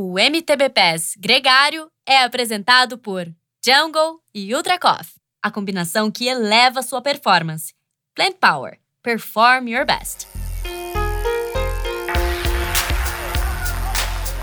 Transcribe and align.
O 0.00 0.16
MTB 0.16 0.68
Pass 0.68 1.16
Gregário 1.18 1.90
é 2.06 2.22
apresentado 2.22 2.96
por 2.96 3.26
Jungle 3.60 4.20
e 4.32 4.54
Ultra 4.54 4.78
Coffee, 4.78 5.20
a 5.42 5.50
combinação 5.50 6.08
que 6.08 6.28
eleva 6.28 6.82
sua 6.82 7.02
performance. 7.02 7.74
Plant 8.14 8.36
Power. 8.40 8.78
Perform 9.02 9.68
your 9.68 9.84
best. 9.84 10.28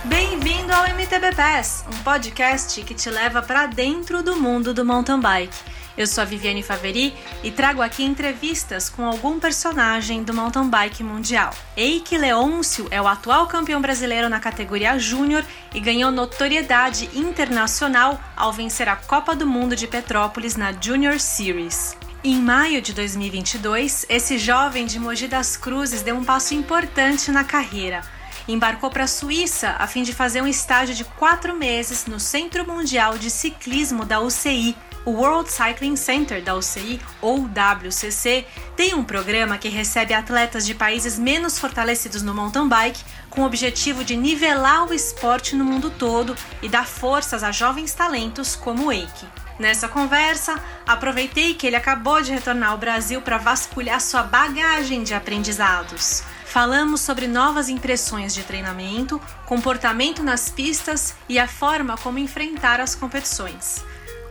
Bem-vindo 0.03 0.73
ao 0.73 0.89
MTB 0.89 1.33
Pass, 1.33 1.85
um 1.87 2.03
podcast 2.03 2.81
que 2.81 2.93
te 2.93 3.09
leva 3.09 3.41
para 3.41 3.65
dentro 3.65 4.21
do 4.21 4.35
mundo 4.35 4.73
do 4.73 4.83
mountain 4.83 5.21
bike. 5.21 5.55
Eu 5.97 6.05
sou 6.05 6.21
a 6.21 6.25
Viviane 6.25 6.61
Faveri 6.61 7.13
e 7.41 7.49
trago 7.49 7.81
aqui 7.81 8.03
entrevistas 8.03 8.89
com 8.89 9.05
algum 9.05 9.39
personagem 9.39 10.23
do 10.23 10.33
mountain 10.33 10.69
bike 10.69 11.01
mundial. 11.01 11.51
Eike 11.77 12.17
Leôncio 12.17 12.85
é 12.91 13.01
o 13.01 13.07
atual 13.07 13.47
campeão 13.47 13.81
brasileiro 13.81 14.27
na 14.27 14.41
categoria 14.41 14.99
Júnior 14.99 15.45
e 15.73 15.79
ganhou 15.79 16.11
notoriedade 16.11 17.09
internacional 17.13 18.19
ao 18.35 18.51
vencer 18.51 18.89
a 18.89 18.97
Copa 18.97 19.33
do 19.33 19.47
Mundo 19.47 19.73
de 19.73 19.87
Petrópolis 19.87 20.57
na 20.57 20.73
Junior 20.73 21.17
Series. 21.17 21.95
Em 22.25 22.41
maio 22.41 22.81
de 22.81 22.91
2022, 22.91 24.05
esse 24.09 24.37
jovem 24.37 24.85
de 24.85 24.99
Mogi 24.99 25.27
das 25.29 25.55
Cruzes 25.55 26.01
deu 26.01 26.15
um 26.17 26.25
passo 26.25 26.53
importante 26.53 27.31
na 27.31 27.43
carreira. 27.45 28.01
Embarcou 28.47 28.89
para 28.89 29.05
a 29.05 29.07
Suíça 29.07 29.75
a 29.79 29.87
fim 29.87 30.03
de 30.03 30.13
fazer 30.13 30.41
um 30.41 30.47
estágio 30.47 30.93
de 30.93 31.03
quatro 31.03 31.55
meses 31.55 32.05
no 32.05 32.19
Centro 32.19 32.67
Mundial 32.67 33.17
de 33.17 33.29
Ciclismo 33.29 34.03
da 34.03 34.19
UCI, 34.19 34.75
o 35.05 35.11
World 35.11 35.51
Cycling 35.51 35.95
Center 35.95 36.43
da 36.43 36.55
UCI, 36.55 36.99
ou 37.21 37.47
WCC, 37.47 38.45
tem 38.75 38.95
um 38.95 39.03
programa 39.03 39.57
que 39.57 39.69
recebe 39.69 40.13
atletas 40.13 40.65
de 40.65 40.73
países 40.73 41.17
menos 41.17 41.59
fortalecidos 41.59 42.23
no 42.23 42.33
mountain 42.33 42.67
bike 42.67 43.03
com 43.29 43.41
o 43.41 43.45
objetivo 43.45 44.03
de 44.03 44.15
nivelar 44.17 44.87
o 44.87 44.93
esporte 44.93 45.55
no 45.55 45.63
mundo 45.63 45.91
todo 45.91 46.35
e 46.61 46.67
dar 46.67 46.87
forças 46.87 47.43
a 47.43 47.51
jovens 47.51 47.93
talentos 47.93 48.55
como 48.55 48.87
o 48.87 48.91
Eike. 48.91 49.27
Nessa 49.59 49.87
conversa, 49.87 50.61
aproveitei 50.85 51.53
que 51.53 51.65
ele 51.65 51.75
acabou 51.75 52.21
de 52.21 52.31
retornar 52.31 52.71
ao 52.71 52.77
Brasil 52.77 53.21
para 53.21 53.37
vasculhar 53.37 54.01
sua 54.01 54.23
bagagem 54.23 55.03
de 55.03 55.13
aprendizados. 55.13 56.23
Falamos 56.45 57.01
sobre 57.01 57.27
novas 57.27 57.69
impressões 57.69 58.33
de 58.33 58.43
treinamento, 58.43 59.21
comportamento 59.45 60.23
nas 60.23 60.49
pistas 60.49 61.13
e 61.27 61.37
a 61.37 61.47
forma 61.47 61.97
como 61.97 62.17
enfrentar 62.17 62.79
as 62.79 62.95
competições. 62.95 63.83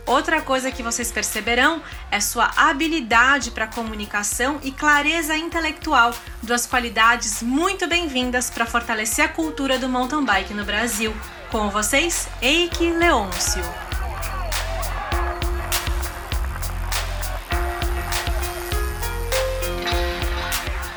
Outra 0.07 0.39
coisa 0.39 0.71
que 0.71 0.83
vocês 0.83 1.11
perceberão 1.11 1.81
é 2.11 2.19
sua 2.19 2.51
habilidade 2.55 3.49
para 3.49 3.65
comunicação 3.65 4.59
e 4.61 4.71
clareza 4.71 5.35
intelectual, 5.35 6.13
duas 6.43 6.67
qualidades 6.67 7.41
muito 7.41 7.87
bem-vindas 7.87 8.51
para 8.51 8.67
fortalecer 8.67 9.25
a 9.25 9.27
cultura 9.27 9.79
do 9.79 9.89
mountain 9.89 10.23
bike 10.23 10.53
no 10.53 10.63
Brasil. 10.63 11.11
Com 11.49 11.71
vocês, 11.71 12.27
Eike 12.39 12.91
Leôncio. 12.91 13.63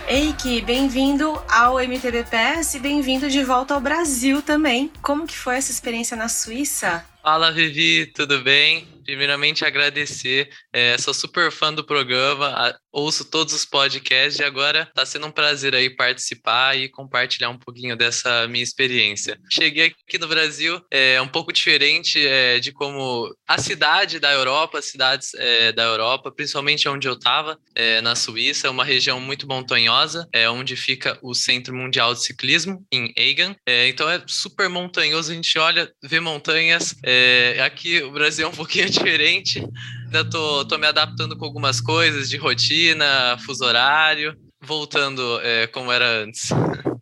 Eike, 0.06 0.60
bem-vindo 0.60 1.40
ao 1.50 1.78
MTB 1.80 2.24
PS 2.24 2.74
e 2.74 2.78
bem-vindo 2.78 3.30
de 3.30 3.42
volta 3.42 3.72
ao 3.72 3.80
Brasil 3.80 4.42
também. 4.42 4.92
Como 5.00 5.26
que 5.26 5.36
foi 5.36 5.56
essa 5.56 5.70
experiência 5.70 6.16
na 6.16 6.28
Suíça? 6.28 7.04
Fala, 7.22 7.50
Vivi, 7.50 8.06
tudo 8.06 8.40
bem? 8.42 8.86
Primeiramente, 9.08 9.64
agradecer. 9.64 10.50
É, 10.70 10.98
sou 10.98 11.14
super 11.14 11.50
fã 11.50 11.72
do 11.72 11.82
programa, 11.82 12.78
ouço 12.92 13.24
todos 13.24 13.54
os 13.54 13.64
podcasts 13.64 14.38
e 14.38 14.44
agora 14.44 14.82
está 14.82 15.06
sendo 15.06 15.26
um 15.26 15.30
prazer 15.30 15.74
aí 15.74 15.88
participar 15.88 16.76
e 16.76 16.90
compartilhar 16.90 17.48
um 17.48 17.58
pouquinho 17.58 17.96
dessa 17.96 18.46
minha 18.48 18.62
experiência. 18.62 19.40
Cheguei 19.50 19.94
aqui 20.06 20.18
no 20.18 20.28
Brasil, 20.28 20.78
é 20.90 21.18
um 21.22 21.26
pouco 21.28 21.54
diferente 21.54 22.26
é, 22.26 22.60
de 22.60 22.70
como 22.70 23.34
a 23.46 23.56
cidade 23.56 24.20
da 24.20 24.30
Europa, 24.30 24.78
as 24.78 24.90
cidades 24.90 25.32
é, 25.36 25.72
da 25.72 25.84
Europa, 25.84 26.30
principalmente 26.30 26.86
onde 26.86 27.08
eu 27.08 27.14
estava, 27.14 27.58
é, 27.74 28.02
na 28.02 28.14
Suíça, 28.14 28.66
é 28.66 28.70
uma 28.70 28.84
região 28.84 29.18
muito 29.18 29.48
montanhosa, 29.48 30.28
é 30.34 30.50
onde 30.50 30.76
fica 30.76 31.18
o 31.22 31.34
Centro 31.34 31.74
Mundial 31.74 32.12
de 32.12 32.22
Ciclismo, 32.22 32.84
em 32.92 33.10
Egan. 33.16 33.56
É, 33.66 33.88
então 33.88 34.06
é 34.10 34.22
super 34.26 34.68
montanhoso, 34.68 35.32
a 35.32 35.34
gente 35.34 35.58
olha, 35.58 35.90
vê 36.02 36.20
montanhas. 36.20 36.94
É, 37.10 37.62
aqui 37.62 38.02
o 38.02 38.10
Brasil 38.10 38.46
é 38.46 38.50
um 38.50 38.52
pouquinho 38.54 38.90
diferente. 38.90 39.66
Ainda 40.04 40.28
tô, 40.28 40.62
tô 40.66 40.76
me 40.76 40.86
adaptando 40.86 41.38
com 41.38 41.44
algumas 41.46 41.80
coisas 41.80 42.28
de 42.28 42.36
rotina, 42.36 43.38
fuso 43.46 43.64
horário, 43.64 44.36
voltando 44.60 45.40
é, 45.42 45.66
como 45.68 45.90
era 45.90 46.06
antes. 46.22 46.50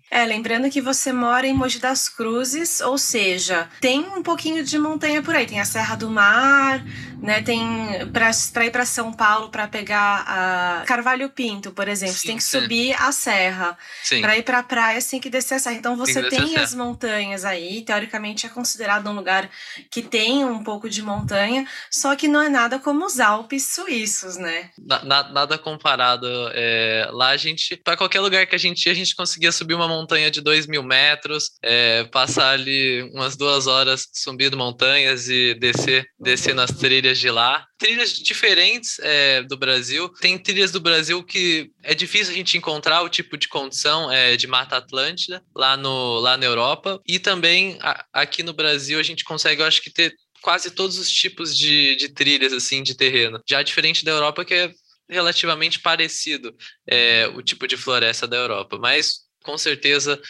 É, 0.09 0.25
lembrando 0.25 0.71
que 0.71 0.81
você 0.81 1.12
mora 1.12 1.44
em 1.44 1.53
Mogi 1.53 1.81
das 1.81 2.09
Cruzes, 2.09 2.81
ou 2.81 2.97
seja, 2.97 3.69
tem 3.81 4.00
um 4.00 4.22
pouquinho 4.22 4.62
de 4.62 4.78
montanha 4.78 5.21
por 5.21 5.34
aí. 5.34 5.44
Tem 5.44 5.59
a 5.59 5.65
Serra 5.65 5.97
do 5.97 6.09
Mar, 6.09 6.84
né? 7.21 7.43
Tem 7.43 8.06
para 8.12 8.65
ir 8.65 8.71
para 8.71 8.84
São 8.84 9.12
Paulo 9.12 9.50
para 9.50 9.66
pegar 9.66 10.25
a 10.27 10.84
Carvalho 10.87 11.31
Pinto, 11.31 11.71
por 11.71 11.88
exemplo, 11.88 12.15
sim, 12.15 12.21
você 12.21 12.27
tem 12.28 12.37
que 12.37 12.44
subir 12.44 12.94
a 12.99 13.12
serra. 13.12 13.77
Para 14.21 14.37
ir 14.37 14.43
para 14.43 14.59
a 14.59 14.62
praia, 14.62 15.00
você 15.00 15.10
tem 15.10 15.21
que 15.21 15.31
descer 15.31 15.55
a 15.55 15.59
serra. 15.59 15.76
Então 15.76 15.97
você 15.97 16.22
tem, 16.28 16.47
tem 16.47 16.56
as 16.56 16.75
montanhas 16.75 17.44
aí, 17.44 17.82
teoricamente 17.82 18.47
é 18.47 18.49
considerado 18.49 19.09
um 19.09 19.15
lugar 19.15 19.50
que 19.91 20.03
tem 20.03 20.44
um 20.44 20.62
pouco 20.62 20.88
de 20.88 21.03
montanha, 21.03 21.66
só 21.91 22.15
que 22.15 22.28
não 22.28 22.41
é 22.41 22.49
nada 22.49 22.78
como 22.78 23.05
os 23.05 23.21
Alpes 23.21 23.75
suíços, 23.75 24.37
né? 24.37 24.71
Na, 24.78 25.05
na, 25.05 25.32
nada 25.32 25.59
comparado. 25.59 26.26
É, 26.53 27.09
lá 27.12 27.28
a 27.28 27.37
gente, 27.37 27.76
para 27.76 27.97
qualquer 27.97 28.21
lugar 28.21 28.47
que 28.47 28.55
a 28.55 28.59
gente 28.59 28.87
ia, 28.87 28.93
a 28.93 28.94
gente 28.94 29.15
conseguia 29.15 29.53
subir 29.53 29.75
uma 29.75 29.88
montanha 29.88 30.31
de 30.31 30.41
2 30.41 30.66
mil 30.66 30.82
metros, 30.82 31.53
é, 31.62 32.05
passar 32.05 32.50
ali 32.50 33.03
umas 33.15 33.37
duas 33.37 33.66
horas 33.66 34.09
subindo 34.12 34.56
montanhas 34.56 35.28
e 35.28 35.55
descer, 35.55 36.06
descer 36.19 36.55
nas 36.55 36.71
trilhas 36.71 37.06
trilhas 37.06 37.19
de 37.19 37.31
lá, 37.31 37.67
trilhas 37.78 38.12
diferentes 38.12 38.99
é, 39.00 39.43
do 39.43 39.56
Brasil. 39.56 40.09
Tem 40.21 40.37
trilhas 40.39 40.72
do 40.72 40.81
Brasil 40.81 41.22
que 41.22 41.71
é 41.83 41.94
difícil 41.94 42.33
a 42.33 42.37
gente 42.37 42.59
encontrar 42.59 43.03
o 43.03 43.09
tipo 43.09 43.37
de 43.37 43.49
condição 43.49 44.11
é, 44.11 44.37
de 44.37 44.47
Mata 44.47 44.77
Atlântida 44.77 45.43
lá, 45.55 45.77
no, 45.77 46.19
lá 46.19 46.37
na 46.37 46.44
Europa. 46.44 47.00
E 47.06 47.19
também 47.19 47.78
a, 47.81 48.05
aqui 48.12 48.43
no 48.43 48.53
Brasil 48.53 48.99
a 48.99 49.03
gente 49.03 49.25
consegue, 49.25 49.62
eu 49.62 49.67
acho 49.67 49.83
que, 49.83 49.91
ter 49.91 50.15
quase 50.43 50.71
todos 50.71 50.99
os 50.99 51.11
tipos 51.11 51.56
de, 51.56 51.97
de 51.97 52.09
trilhas 52.09 52.53
assim 52.53 52.83
de 52.83 52.97
terreno. 52.97 53.41
Já 53.49 53.62
diferente 53.62 54.05
da 54.05 54.11
Europa, 54.11 54.44
que 54.44 54.55
é 54.55 54.71
relativamente 55.09 55.78
parecido 55.78 56.55
é, 56.88 57.28
o 57.34 57.43
tipo 57.43 57.67
de 57.69 57.77
floresta 57.77 58.27
da 58.27 58.37
Europa. 58.37 58.78
Mas 58.78 59.21
com 59.44 59.56
certeza 59.56 60.21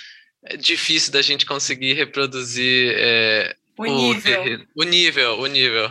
é 0.45 0.57
difícil 0.57 1.11
da 1.13 1.23
gente 1.23 1.47
conseguir 1.47 1.95
reproduzir 1.95 2.93
é, 2.97 3.57
o, 3.79 3.83
o 3.83 3.87
nível. 3.87 4.67
O 4.75 4.83
nível, 4.85 5.39
o 5.41 5.47
nível. 5.47 5.91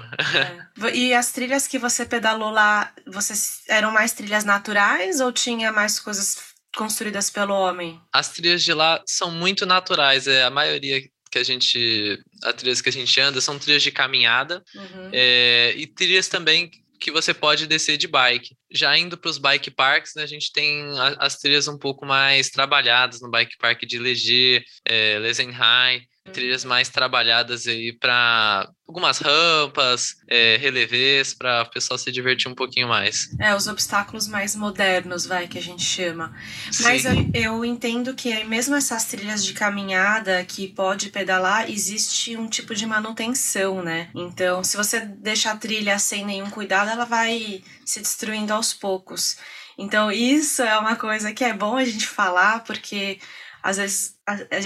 É. 0.84 0.96
E 0.96 1.13
as 1.13 1.31
trilhas 1.31 1.68
que 1.68 1.78
você 1.78 2.06
pedalou 2.06 2.50
lá, 2.50 2.94
vocês 3.07 3.62
eram 3.69 3.91
mais 3.91 4.13
trilhas 4.13 4.44
naturais 4.44 5.19
ou 5.19 5.31
tinha 5.31 5.72
mais 5.72 6.00
coisas 6.00 6.38
construídas 6.75 7.29
pelo 7.29 7.53
homem? 7.53 8.00
As 8.12 8.29
trilhas 8.29 8.63
de 8.63 8.73
lá 8.73 9.01
são 9.06 9.31
muito 9.31 9.66
naturais, 9.66 10.28
é 10.28 10.44
a 10.44 10.50
maioria 10.50 11.01
que 11.31 11.40
a 11.40 11.44
gente, 11.44 12.19
as 12.44 12.53
trilhas 12.53 12.81
que 12.81 12.90
a 12.90 12.91
gente 12.91 13.19
anda 13.19 13.41
são 13.41 13.59
trilhas 13.59 13.84
de 13.84 13.91
caminhada 13.91 14.63
uhum. 14.73 15.09
é, 15.12 15.73
e 15.75 15.85
trilhas 15.85 16.28
também 16.28 16.72
que 17.00 17.12
você 17.12 17.34
pode 17.34 17.67
descer 17.67 17.97
de 17.97 18.07
bike. 18.07 18.56
Já 18.72 18.97
indo 18.97 19.17
para 19.17 19.29
os 19.29 19.38
bike 19.38 19.69
parks, 19.72 20.13
né, 20.16 20.23
a 20.23 20.28
gente 20.28 20.52
tem 20.52 20.84
as 21.19 21.38
trilhas 21.38 21.67
um 21.67 21.78
pouco 21.78 22.06
mais 22.06 22.50
trabalhadas 22.50 23.22
no 23.22 23.29
bike 23.29 23.57
park 23.57 23.84
de 23.84 24.00
Leger, 24.00 24.63
é, 24.85 25.19
Lesenheim, 25.19 26.02
trilhas 26.31 26.66
mais 26.66 26.90
trabalhadas 26.90 27.68
aí 27.68 27.94
para 27.94 28.69
algumas 28.88 29.19
rampas, 29.19 30.16
é, 30.28 30.58
relevês, 30.58 31.34
para 31.34 31.63
o 31.63 31.69
pessoal 31.69 31.97
se 31.97 32.12
divertir 32.12 32.50
um 32.50 32.56
pouquinho 32.56 32.88
mais. 32.88 33.30
É, 33.40 33.56
os 33.56 33.68
obstáculos 33.68 34.28
mais 34.28 34.56
modernos, 34.56 35.25
vai, 35.25 35.47
que 35.47 35.58
a 35.58 35.62
gente 35.62 35.84
chama. 35.84 36.35
Sim. 36.72 36.84
Mas 36.84 37.06
eu, 37.06 37.14
eu 37.34 37.66
entendo 37.66 38.14
que 38.14 38.44
mesmo 38.44 38.75
essas 38.75 39.06
trilhas 39.06 39.44
de 39.44 39.53
caminhada 39.53 40.44
que 40.46 40.68
pode 40.68 41.09
pedalar, 41.09 41.69
existe 41.69 42.35
um 42.38 42.47
tipo 42.47 42.75
de 42.75 42.85
manutenção, 42.85 43.82
né? 43.84 44.09
Então, 44.14 44.64
se 44.64 44.78
você 44.78 44.99
deixar 44.99 45.53
a 45.53 45.58
trilha 45.58 45.97
sem 45.99 46.26
nenhum 46.26 46.49
cuidado, 46.49 46.90
ela 46.90 47.05
vai 47.05 47.64
se 47.85 47.99
destruindo 47.99 48.53
aos 48.53 48.73
poucos. 48.73 49.38
Então, 49.78 50.11
isso 50.11 50.61
é 50.61 50.78
uma 50.78 50.96
coisa 50.96 51.34
que 51.34 51.44
é 51.44 51.53
bom 51.53 51.76
a 51.76 51.84
gente 51.84 52.08
falar, 52.08 52.64
porque 52.64 53.20
às 53.66 53.78
vezes 53.78 54.16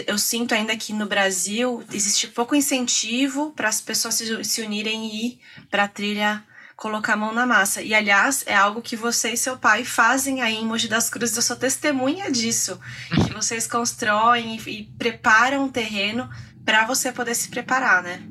eu 0.06 0.18
sinto 0.18 0.54
ainda 0.54 0.76
que 0.76 0.92
no 0.92 1.06
Brasil 1.06 1.82
existe 1.90 2.28
pouco 2.28 2.54
incentivo 2.54 3.54
para 3.56 3.70
as 3.70 3.80
pessoas 3.80 4.16
se, 4.44 4.62
unirem 4.62 5.06
e 5.06 5.26
ir 5.26 5.40
para 5.72 5.86
a 5.86 5.88
trilha 5.88 6.44
colocar 6.76 7.14
a 7.14 7.16
mão 7.16 7.34
na 7.34 7.46
massa. 7.46 7.82
E 7.82 7.94
aliás, 7.94 8.44
é 8.46 8.54
algo 8.54 8.82
que 8.82 8.98
você 8.98 9.32
e 9.32 9.38
seu 9.38 9.58
pai 9.58 9.86
fazem 9.86 10.42
aí 10.42 10.56
em 10.56 10.66
Mogi 10.66 10.90
das 10.90 11.10
Cruzes, 11.10 11.38
eu 11.38 11.42
sou 11.42 11.56
testemunha 11.56 12.30
disso, 12.30 12.78
que 13.26 13.34
vocês 13.34 13.66
constroem 13.68 14.58
e, 14.58 14.70
e 14.70 14.84
preparam 14.98 15.68
o 15.68 15.72
terreno 15.72 16.30
para 16.66 16.86
você 16.86 17.10
poder 17.14 17.36
se 17.36 17.50
preparar, 17.50 18.04
né? 18.04 18.22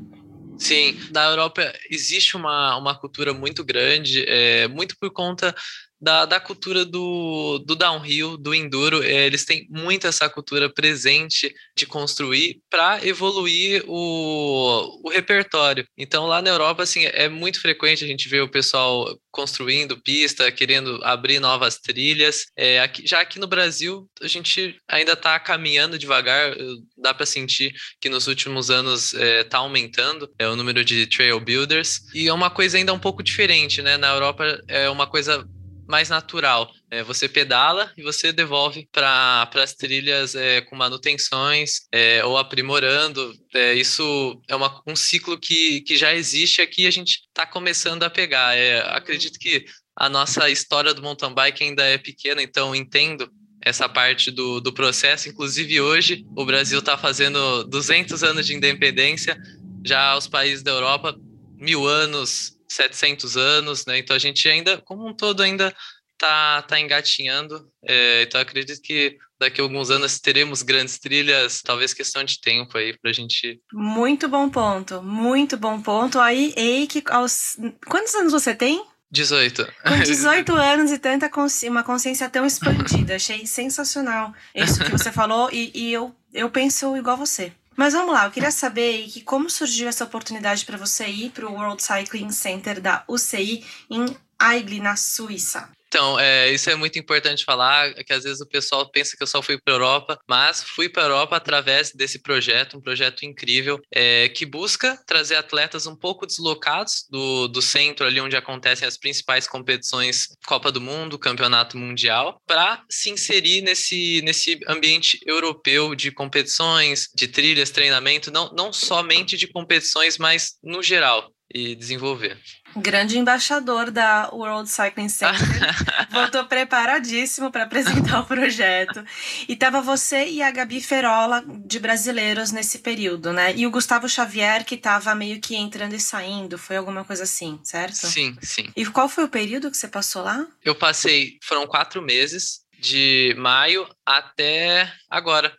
Sim, 0.59 1.01
na 1.13 1.25
Europa 1.25 1.63
existe 1.89 2.37
uma, 2.37 2.77
uma 2.77 2.95
cultura 2.95 3.33
muito 3.33 3.65
grande, 3.65 4.23
é, 4.29 4.69
muito 4.69 4.99
por 4.99 5.11
conta 5.11 5.55
da, 6.01 6.25
da 6.25 6.41
cultura 6.41 6.85
do, 6.85 7.59
do 7.59 7.75
downhill, 7.75 8.37
do 8.37 8.55
enduro. 8.55 9.03
É, 9.03 9.27
eles 9.27 9.45
têm 9.45 9.67
muito 9.71 10.07
essa 10.07 10.29
cultura 10.29 10.73
presente 10.73 11.55
de 11.77 11.87
construir 11.87 12.61
para 12.71 13.05
evoluir 13.07 13.85
o, 13.87 15.01
o 15.05 15.11
repertório. 15.11 15.87
Então, 15.97 16.27
lá 16.27 16.41
na 16.41 16.51
Europa, 16.51 16.83
assim, 16.83 17.05
é 17.05 17.29
muito 17.29 17.61
frequente 17.61 18.05
a 18.05 18.09
gente 18.09 18.29
ver 18.29 18.43
o 18.43 18.51
pessoal 18.51 19.19
construindo 19.31 20.01
pista, 20.01 20.51
querendo 20.51 21.01
abrir 21.05 21.39
novas 21.39 21.79
trilhas. 21.79 22.47
É, 22.57 22.81
aqui, 22.81 23.07
já 23.07 23.21
aqui 23.21 23.39
no 23.39 23.47
Brasil, 23.47 24.09
a 24.21 24.27
gente 24.27 24.77
ainda 24.89 25.13
está 25.13 25.39
caminhando 25.39 25.99
devagar, 25.99 26.55
dá 26.97 27.15
para 27.15 27.27
sentir 27.27 27.75
que 28.01 28.09
nos 28.09 28.27
últimos 28.27 28.71
anos 28.71 29.15
está 29.15 29.25
é, 29.25 29.45
tá 29.45 29.59
aumentando 29.59 30.29
é, 30.39 30.49
o 30.49 30.57
número 30.57 30.85
de 30.85 31.07
trail 31.07 31.39
builders, 31.41 32.01
e 32.15 32.29
é 32.29 32.33
uma 32.33 32.51
coisa 32.51 32.79
ainda 32.79 32.93
um 32.93 32.99
pouco 32.99 33.23
diferente, 33.23 33.83
né? 33.83 33.97
Na 33.97 34.13
Europa 34.13 34.63
é 34.67 34.89
uma 34.89 35.07
coisa 35.07 35.47
mais 35.89 36.11
natural. 36.11 36.71
É, 36.91 37.03
você 37.03 37.29
pedala 37.29 37.91
e 37.97 38.03
você 38.03 38.31
devolve 38.31 38.87
para 38.93 39.49
as 39.55 39.75
trilhas 39.75 40.35
é, 40.35 40.61
com 40.61 40.77
manutenções 40.77 41.81
é, 41.91 42.23
ou 42.25 42.37
aprimorando. 42.37 43.33
É, 43.55 43.75
isso 43.75 44.41
é 44.47 44.55
uma, 44.55 44.83
um 44.87 44.95
ciclo 44.95 45.39
que, 45.39 45.81
que 45.81 45.97
já 45.97 46.15
existe 46.15 46.61
aqui 46.61 46.83
e 46.83 46.87
a 46.87 46.91
gente 46.91 47.23
está 47.29 47.47
começando 47.47 48.03
a 48.03 48.11
pegar. 48.11 48.55
É, 48.55 48.81
acredito 48.95 49.39
que 49.39 49.65
a 49.97 50.09
nossa 50.09 50.49
história 50.51 50.93
do 50.93 51.03
mountain 51.03 51.33
bike 51.33 51.65
ainda 51.65 51.83
é 51.83 51.97
pequena, 51.97 52.43
então 52.43 52.75
entendo 52.75 53.29
essa 53.61 53.89
parte 53.89 54.31
do, 54.31 54.61
do 54.61 54.73
processo. 54.73 55.29
Inclusive, 55.29 55.81
hoje, 55.81 56.25
o 56.37 56.45
Brasil 56.45 56.79
está 56.79 56.97
fazendo 56.97 57.65
200 57.65 58.23
anos 58.23 58.47
de 58.47 58.55
independência, 58.55 59.37
já 59.85 60.17
os 60.17 60.29
países 60.29 60.63
da 60.63 60.71
Europa, 60.71 61.17
mil 61.57 61.87
anos 61.87 62.58
700 62.69 63.37
anos, 63.37 63.87
né? 63.87 63.99
Então 63.99 64.15
a 64.15 64.19
gente 64.19 64.49
ainda, 64.49 64.79
como 64.79 65.07
um 65.07 65.15
todo, 65.15 65.43
ainda 65.43 65.75
tá, 66.19 66.63
tá 66.63 66.79
engatinhando. 66.79 67.71
É, 67.87 68.23
então 68.23 68.41
acredito 68.41 68.83
que 68.83 69.17
daqui 69.39 69.61
a 69.61 69.65
alguns 69.65 69.91
anos 69.91 70.19
teremos 70.19 70.63
grandes 70.63 70.99
trilhas, 70.99 71.63
talvez 71.63 71.95
questão 71.95 72.25
de 72.25 72.41
tempo 72.41 72.77
aí 72.77 72.97
para 72.99 73.11
a 73.11 73.15
gente. 73.15 73.61
Muito 73.73 74.29
bom 74.29 74.49
ponto, 74.51 75.01
muito 75.03 75.57
bom 75.57 75.81
ponto. 75.81 76.19
Aí, 76.19 76.53
Eike, 76.57 77.03
aos... 77.07 77.57
quantos 77.87 78.15
anos 78.17 78.33
você 78.33 78.55
tem? 78.55 78.85
18. 79.11 79.67
Com 79.87 80.01
18 80.01 80.53
anos 80.57 80.91
e 80.91 80.99
tanta 80.99 81.31
consci... 81.31 81.69
uma 81.69 81.83
consciência 81.83 82.29
tão 82.29 82.45
expandida. 82.45 83.17
Achei 83.17 83.47
sensacional 83.47 84.35
isso 84.55 84.85
que 84.85 84.91
você 84.91 85.11
falou 85.13 85.49
e, 85.53 85.71
e 85.75 85.93
eu, 85.93 86.15
eu 86.35 86.51
penso 86.51 86.97
igual 86.97 87.17
você. 87.17 87.53
Mas 87.79 87.95
vamos 87.95 88.13
lá, 88.13 88.25
eu 88.25 88.33
queria 88.33 88.51
saber 88.51 89.07
que 89.07 89.21
como 89.21 89.49
surgiu 89.49 89.89
essa 89.89 90.03
oportunidade 90.03 90.67
para 90.67 90.77
você 90.77 91.07
ir 91.07 91.31
para 91.31 91.47
o 91.47 91.53
World 91.53 91.81
Cycling 91.81 92.33
Center 92.33 92.81
da 92.81 93.05
UCI 93.07 93.65
em 93.89 94.05
Aigle, 94.37 94.81
na 94.81 94.97
Suíça. 94.97 95.71
Então, 95.89 96.21
é, 96.21 96.53
isso 96.53 96.69
é 96.69 96.75
muito 96.75 96.99
importante 96.99 97.45
falar, 97.45 97.95
que 97.95 98.13
às 98.13 98.25
vezes 98.25 98.41
o 98.43 98.47
pessoal 98.47 98.89
pensa 98.91 99.17
que 99.17 99.23
eu 99.23 99.27
só 99.27 99.41
fui 99.41 99.59
para 99.59 99.73
a 99.73 99.77
Europa, 99.77 100.19
mas 100.29 100.63
fui 100.63 100.89
para 100.89 101.03
a 101.03 101.07
Europa 101.07 101.37
através 101.37 101.93
desse 101.93 102.21
projeto, 102.21 102.77
um 102.77 102.81
projeto 102.81 103.25
incrível, 103.25 103.81
é, 103.91 104.29
que 104.29 104.45
busca 104.45 105.03
trazer 105.07 105.37
atletas 105.37 105.87
um 105.87 105.97
pouco 105.97 106.27
deslocados 106.27 107.07
do, 107.11 107.49
do 107.49 107.63
centro, 107.63 108.07
ali 108.07 108.21
onde 108.21 108.37
acontecem 108.37 108.87
as 108.87 108.99
principais 108.99 109.49
competições 109.49 110.29
Copa 110.47 110.71
do 110.71 110.81
Mundo, 110.81 111.19
Campeonato 111.19 111.79
Mundial, 111.79 112.41
para 112.47 112.85
se 112.91 113.09
inserir 113.09 113.63
nesse, 113.63 114.21
nesse 114.23 114.61
ambiente 114.69 115.19
europeu 115.27 115.95
de 115.95 116.11
competições, 116.11 117.09
de 117.15 117.27
trilhas, 117.29 117.71
treinamento, 117.71 118.31
não, 118.31 118.51
não 118.53 118.73
somente 118.75 119.39
de 119.39 119.47
competições, 119.49 120.19
mas 120.19 120.59
no 120.63 120.83
geral 120.83 121.33
e 121.53 121.75
desenvolver. 121.75 122.39
Grande 122.77 123.19
embaixador 123.19 123.91
da 123.91 124.29
World 124.33 124.69
Cycling 124.69 125.09
Center. 125.09 125.39
Voltou 126.11 126.45
preparadíssimo 126.45 127.51
para 127.51 127.65
apresentar 127.65 128.21
o 128.21 128.27
projeto. 128.27 129.05
E 129.49 129.57
tava 129.57 129.81
você 129.81 130.27
e 130.27 130.43
a 130.43 130.51
Gabi 130.51 130.81
Ferola 130.81 131.45
de 131.47 131.79
brasileiros 131.79 132.53
nesse 132.53 132.79
período, 132.79 133.33
né? 133.33 133.55
E 133.57 133.67
o 133.67 133.71
Gustavo 133.71 134.09
Xavier, 134.09 134.65
que 134.65 134.77
tava 134.77 135.15
meio 135.15 135.41
que 135.41 135.57
entrando 135.57 135.95
e 135.95 136.01
saindo. 136.01 136.59
Foi 136.59 136.77
alguma 136.77 137.05
coisa 137.05 137.25
assim, 137.25 137.59
certo? 137.63 138.07
Sim, 138.07 138.37
sim. 138.43 138.71
E 138.77 138.87
qual 138.87 139.09
foi 139.09 139.25
o 139.25 139.29
período 139.29 139.71
que 139.71 139.77
você 139.77 139.89
passou 139.89 140.23
lá? 140.23 140.47
Eu 140.65 140.75
passei, 140.75 141.39
foram 141.43 141.67
quatro 141.67 142.03
meses 142.03 142.61
de 142.79 143.35
maio 143.37 143.89
até 144.07 144.93
agora, 145.11 145.53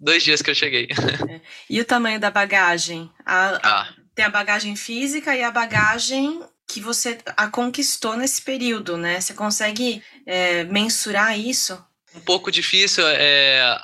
dois 0.00 0.22
dias 0.22 0.42
que 0.42 0.50
eu 0.50 0.54
cheguei. 0.54 0.88
É. 1.30 1.40
E 1.70 1.80
o 1.80 1.84
tamanho 1.84 2.18
da 2.18 2.30
bagagem? 2.30 3.10
A, 3.24 3.60
ah. 3.62 3.94
Tem 4.14 4.24
a 4.24 4.30
bagagem 4.30 4.76
física 4.76 5.34
e 5.36 5.42
a 5.42 5.50
bagagem 5.50 6.40
que 6.66 6.80
você 6.80 7.18
a 7.36 7.48
conquistou 7.48 8.16
nesse 8.16 8.42
período, 8.42 8.96
né? 8.96 9.20
Você 9.20 9.34
consegue 9.34 10.02
é, 10.26 10.64
mensurar 10.64 11.38
isso? 11.38 11.78
Um 12.14 12.20
pouco 12.20 12.50
difícil. 12.50 13.04
É, 13.08 13.76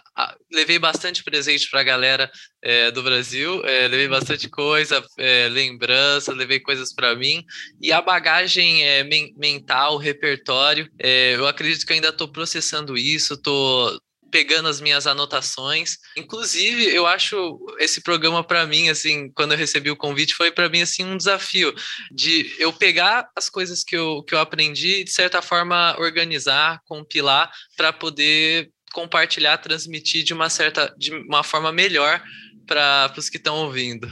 levei 0.52 0.78
bastante 0.78 1.24
presente 1.24 1.68
para 1.68 1.80
a 1.80 1.84
galera 1.84 2.30
é, 2.62 2.90
do 2.90 3.02
Brasil, 3.02 3.64
é, 3.64 3.88
levei 3.88 4.06
bastante 4.06 4.48
coisa, 4.48 5.04
é, 5.18 5.48
lembrança, 5.48 6.32
levei 6.32 6.60
coisas 6.60 6.94
para 6.94 7.16
mim. 7.16 7.44
E 7.80 7.92
a 7.92 8.00
bagagem 8.00 8.84
é, 8.84 9.02
men 9.02 9.34
mental, 9.36 9.96
repertório, 9.96 10.88
eu 10.98 11.46
acredito 11.46 11.84
que 11.84 11.92
ainda 11.92 12.10
estou 12.10 12.28
processando 12.28 12.96
isso, 12.96 13.34
estou 13.34 14.00
pegando 14.30 14.68
as 14.68 14.80
minhas 14.80 15.06
anotações. 15.06 15.96
Inclusive, 16.16 16.86
eu 16.94 17.06
acho 17.06 17.58
esse 17.78 18.02
programa 18.02 18.42
para 18.42 18.66
mim, 18.66 18.88
assim, 18.88 19.30
quando 19.32 19.52
eu 19.52 19.58
recebi 19.58 19.90
o 19.90 19.96
convite, 19.96 20.34
foi 20.34 20.50
para 20.50 20.68
mim 20.68 20.82
assim 20.82 21.04
um 21.04 21.16
desafio 21.16 21.74
de 22.10 22.54
eu 22.58 22.72
pegar 22.72 23.28
as 23.36 23.48
coisas 23.48 23.82
que 23.82 23.96
eu, 23.96 24.22
que 24.22 24.34
eu 24.34 24.38
aprendi 24.38 25.00
e 25.00 25.04
de 25.04 25.10
certa 25.10 25.42
forma 25.42 25.96
organizar, 25.98 26.80
compilar 26.86 27.50
para 27.76 27.92
poder 27.92 28.70
compartilhar, 28.92 29.58
transmitir 29.58 30.24
de 30.24 30.34
uma 30.34 30.50
certa 30.50 30.92
de 30.98 31.12
uma 31.12 31.42
forma 31.42 31.72
melhor 31.72 32.22
para 32.70 33.12
os 33.18 33.28
que 33.28 33.36
estão 33.36 33.56
ouvindo. 33.56 34.06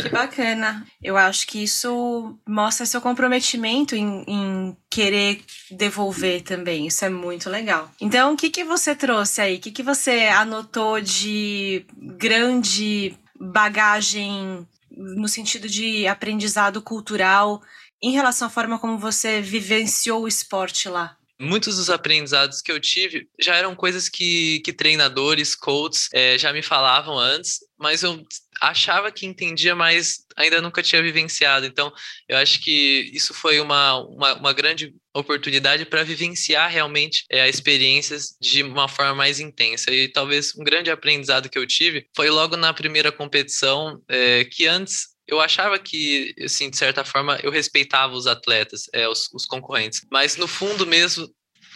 Que 0.00 0.08
bacana. 0.08 0.86
Eu 1.02 1.16
acho 1.16 1.48
que 1.48 1.64
isso 1.64 2.38
mostra 2.46 2.86
seu 2.86 3.00
comprometimento 3.00 3.96
em, 3.96 4.24
em, 4.28 4.76
querer 4.88 5.42
devolver 5.68 6.42
também. 6.42 6.86
Isso 6.86 7.04
é 7.04 7.08
muito 7.08 7.50
legal. 7.50 7.90
Então, 8.00 8.32
o 8.32 8.36
que, 8.36 8.50
que 8.50 8.62
você 8.62 8.94
trouxe 8.94 9.40
aí? 9.40 9.56
O 9.56 9.60
que, 9.60 9.72
que 9.72 9.82
você 9.82 10.28
anotou 10.28 11.00
de 11.00 11.84
grande 11.96 13.18
bagagem 13.40 14.64
no 14.96 15.26
sentido 15.26 15.68
de 15.68 16.06
aprendizado 16.06 16.80
cultural 16.80 17.60
em 18.00 18.12
relação 18.12 18.46
à 18.46 18.50
forma 18.50 18.78
como 18.78 18.96
você 18.96 19.40
vivenciou 19.40 20.22
o 20.22 20.28
esporte 20.28 20.88
lá? 20.88 21.16
Muitos 21.40 21.76
dos 21.76 21.90
aprendizados 21.90 22.60
que 22.62 22.70
eu 22.70 22.80
tive 22.80 23.28
já 23.40 23.56
eram 23.56 23.74
coisas 23.74 24.08
que, 24.08 24.60
que 24.60 24.72
treinadores, 24.72 25.54
coaches 25.54 26.08
é, 26.12 26.38
já 26.38 26.52
me 26.52 26.62
falavam 26.62 27.18
antes, 27.18 27.60
mas 27.78 28.02
eu 28.02 28.24
achava 28.60 29.10
que 29.10 29.26
entendia, 29.26 29.74
mas 29.74 30.24
ainda 30.36 30.60
nunca 30.60 30.82
tinha 30.82 31.02
vivenciado. 31.02 31.66
Então, 31.66 31.92
eu 32.28 32.36
acho 32.38 32.60
que 32.60 33.10
isso 33.12 33.34
foi 33.34 33.60
uma, 33.60 33.98
uma, 34.06 34.34
uma 34.34 34.52
grande 34.52 34.94
oportunidade 35.12 35.84
para 35.84 36.02
vivenciar 36.02 36.70
realmente 36.70 37.24
é, 37.30 37.48
experiências 37.48 38.36
de 38.40 38.62
uma 38.62 38.88
forma 38.88 39.14
mais 39.14 39.40
intensa. 39.40 39.90
E 39.90 40.08
talvez 40.08 40.56
um 40.56 40.64
grande 40.64 40.90
aprendizado 40.90 41.48
que 41.48 41.58
eu 41.58 41.66
tive 41.66 42.06
foi 42.14 42.30
logo 42.30 42.56
na 42.56 42.72
primeira 42.72 43.12
competição, 43.12 44.00
é, 44.08 44.44
que 44.44 44.66
antes 44.66 45.13
eu 45.26 45.40
achava 45.40 45.78
que, 45.78 46.34
assim, 46.42 46.70
de 46.70 46.76
certa 46.76 47.04
forma, 47.04 47.38
eu 47.42 47.50
respeitava 47.50 48.14
os 48.14 48.26
atletas, 48.26 48.84
é, 48.92 49.08
os, 49.08 49.28
os 49.32 49.46
concorrentes, 49.46 50.02
mas 50.10 50.36
no 50.36 50.46
fundo 50.46 50.86
mesmo 50.86 51.28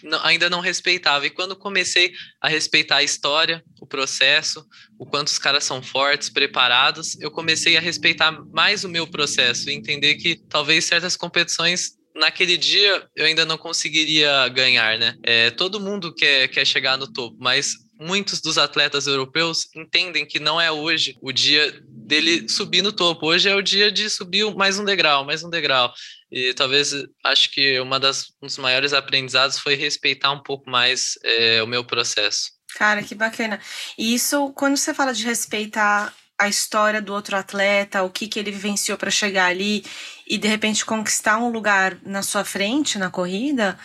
não, 0.02 0.24
ainda 0.24 0.48
não 0.48 0.60
respeitava. 0.60 1.26
E 1.26 1.30
quando 1.30 1.56
comecei 1.56 2.12
a 2.40 2.48
respeitar 2.48 2.96
a 2.96 3.02
história, 3.02 3.62
o 3.80 3.86
processo, 3.86 4.64
o 4.98 5.06
quanto 5.06 5.28
os 5.28 5.38
caras 5.38 5.64
são 5.64 5.82
fortes, 5.82 6.28
preparados, 6.28 7.18
eu 7.20 7.30
comecei 7.30 7.76
a 7.76 7.80
respeitar 7.80 8.32
mais 8.52 8.84
o 8.84 8.88
meu 8.88 9.06
processo 9.06 9.70
e 9.70 9.74
entender 9.74 10.16
que 10.16 10.36
talvez 10.48 10.84
certas 10.84 11.16
competições 11.16 11.98
naquele 12.14 12.56
dia 12.56 13.06
eu 13.14 13.26
ainda 13.26 13.44
não 13.44 13.56
conseguiria 13.56 14.48
ganhar, 14.48 14.98
né? 14.98 15.14
É, 15.22 15.50
todo 15.50 15.80
mundo 15.80 16.14
quer, 16.14 16.48
quer 16.48 16.66
chegar 16.66 16.96
no 16.96 17.10
topo, 17.10 17.36
mas 17.40 17.72
muitos 17.98 18.40
dos 18.40 18.58
atletas 18.58 19.06
europeus 19.06 19.68
entendem 19.74 20.26
que 20.26 20.38
não 20.38 20.60
é 20.60 20.70
hoje 20.70 21.16
o 21.20 21.32
dia 21.32 21.82
dele 22.08 22.48
subir 22.48 22.80
no 22.80 22.90
topo. 22.90 23.26
Hoje 23.26 23.50
é 23.50 23.54
o 23.54 23.60
dia 23.60 23.92
de 23.92 24.08
subir 24.08 24.50
mais 24.56 24.78
um 24.78 24.84
degrau, 24.84 25.26
mais 25.26 25.44
um 25.44 25.50
degrau. 25.50 25.92
E 26.32 26.54
talvez 26.54 26.94
acho 27.22 27.50
que 27.50 27.78
uma 27.80 28.00
das, 28.00 28.32
um 28.42 28.46
dos 28.46 28.56
maiores 28.56 28.94
aprendizados 28.94 29.58
foi 29.58 29.74
respeitar 29.74 30.32
um 30.32 30.42
pouco 30.42 30.70
mais 30.70 31.18
é, 31.22 31.62
o 31.62 31.66
meu 31.66 31.84
processo. 31.84 32.50
Cara, 32.74 33.02
que 33.02 33.14
bacana. 33.14 33.60
E 33.98 34.14
isso, 34.14 34.50
quando 34.54 34.76
você 34.78 34.94
fala 34.94 35.12
de 35.12 35.22
respeitar 35.22 36.14
a 36.38 36.48
história 36.48 37.02
do 37.02 37.12
outro 37.12 37.36
atleta, 37.36 38.02
o 38.02 38.10
que, 38.10 38.26
que 38.26 38.38
ele 38.38 38.52
vivenciou 38.52 38.96
para 38.96 39.10
chegar 39.10 39.46
ali, 39.46 39.84
e 40.28 40.36
de 40.36 40.46
repente 40.46 40.84
conquistar 40.84 41.38
um 41.38 41.50
lugar 41.50 41.98
na 42.04 42.22
sua 42.22 42.44
frente 42.44 42.98
na 42.98 43.10
corrida, 43.10 43.78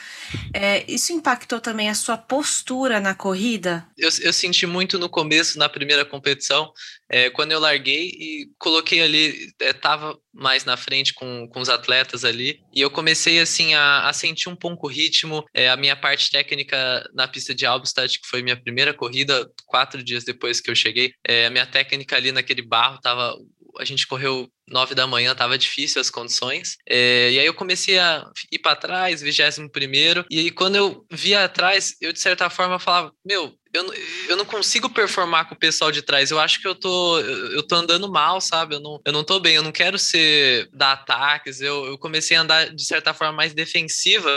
é, 0.54 0.84
isso 0.92 1.14
impactou 1.14 1.60
também 1.60 1.90
a 1.90 1.96
sua 1.96 2.18
postura 2.18 3.00
na 3.00 3.16
corrida? 3.16 3.88
Eu, 3.98 4.10
eu 4.22 4.34
senti 4.34 4.66
muito 4.66 5.00
no 5.00 5.08
começo, 5.08 5.58
na 5.58 5.70
primeira 5.70 6.04
competição, 6.04 6.72
é, 7.10 7.30
quando 7.30 7.52
eu 7.52 7.60
larguei 7.60 8.08
e 8.08 8.50
coloquei 8.58 9.02
ali, 9.02 9.54
estava 9.62 10.12
é, 10.12 10.16
mais 10.34 10.66
na 10.66 10.76
frente 10.76 11.14
com, 11.14 11.48
com 11.48 11.62
os 11.62 11.70
atletas 11.70 12.26
ali, 12.26 12.60
e 12.74 12.82
eu 12.82 12.90
comecei 12.90 13.40
assim 13.40 13.74
a, 13.74 14.10
a 14.10 14.14
sentir 14.14 14.50
um 14.50 14.56
pouco 14.56 14.88
o 14.88 14.90
ritmo, 14.90 15.46
é, 15.54 15.70
a 15.70 15.78
minha 15.78 15.96
parte 15.96 16.32
técnica 16.32 17.08
na 17.14 17.28
pista 17.28 17.54
de 17.54 17.66
Albstadt, 17.66 18.20
que 18.20 18.28
foi 18.28 18.42
minha 18.42 18.60
primeira 18.60 18.94
corrida, 18.94 19.50
quatro 19.66 20.04
dias 20.04 20.24
depois 20.24 20.60
que 20.60 20.70
eu 20.70 20.76
cheguei, 20.76 21.14
é, 21.26 21.46
a 21.46 21.50
minha 21.50 21.66
técnica 21.66 22.16
ali 22.16 22.32
naquele 22.32 22.62
barro 22.62 23.00
tava 23.00 23.36
a 23.80 23.86
gente 23.86 24.08
correu 24.08 24.48
nove 24.68 24.96
da 24.96 25.08
manhã, 25.08 25.36
tava 25.36 25.58
difícil 25.58 26.02
as 26.02 26.10
condições. 26.10 26.78
É, 26.88 27.32
e 27.32 27.40
aí 27.40 27.46
eu 27.46 27.54
comecei 27.54 28.00
a 28.00 28.26
ir 28.52 28.60
para 28.60 28.76
trás, 28.76 29.22
vigésimo 29.22 29.70
primeiro. 29.70 30.26
E 30.30 30.40
aí 30.40 30.52
quando 30.52 30.76
eu 30.76 31.06
via 31.12 31.44
atrás, 31.44 31.96
eu 32.02 32.14
de 32.14 32.20
certa 32.20 32.50
forma 32.50 32.80
falava, 32.80 33.14
meu, 33.26 33.54
eu, 33.74 33.92
eu 34.30 34.38
não 34.38 34.46
consigo 34.46 34.88
performar 34.88 35.48
com 35.48 35.56
o 35.56 35.58
pessoal 35.58 35.92
de 35.92 36.04
trás. 36.04 36.30
Eu 36.30 36.40
acho 36.40 36.62
que 36.62 36.68
eu 36.68 36.76
tô, 36.76 37.20
eu 37.20 37.64
tô 37.64 37.76
andando 37.76 38.10
mal, 38.10 38.40
sabe? 38.40 38.76
Eu 38.76 38.80
não, 38.80 39.02
eu 39.04 39.12
não 39.12 39.24
tô 39.24 39.40
bem, 39.40 39.56
eu 39.56 39.64
não 39.64 39.72
quero 39.72 39.98
ser 39.98 40.70
dar 40.72 40.92
ataques. 40.92 41.60
Eu, 41.60 41.86
eu 41.86 41.98
comecei 41.98 42.38
a 42.38 42.42
andar 42.42 42.70
de 42.70 42.86
certa 42.86 43.14
forma 43.14 43.34
mais 43.34 43.54
defensiva 43.54 44.30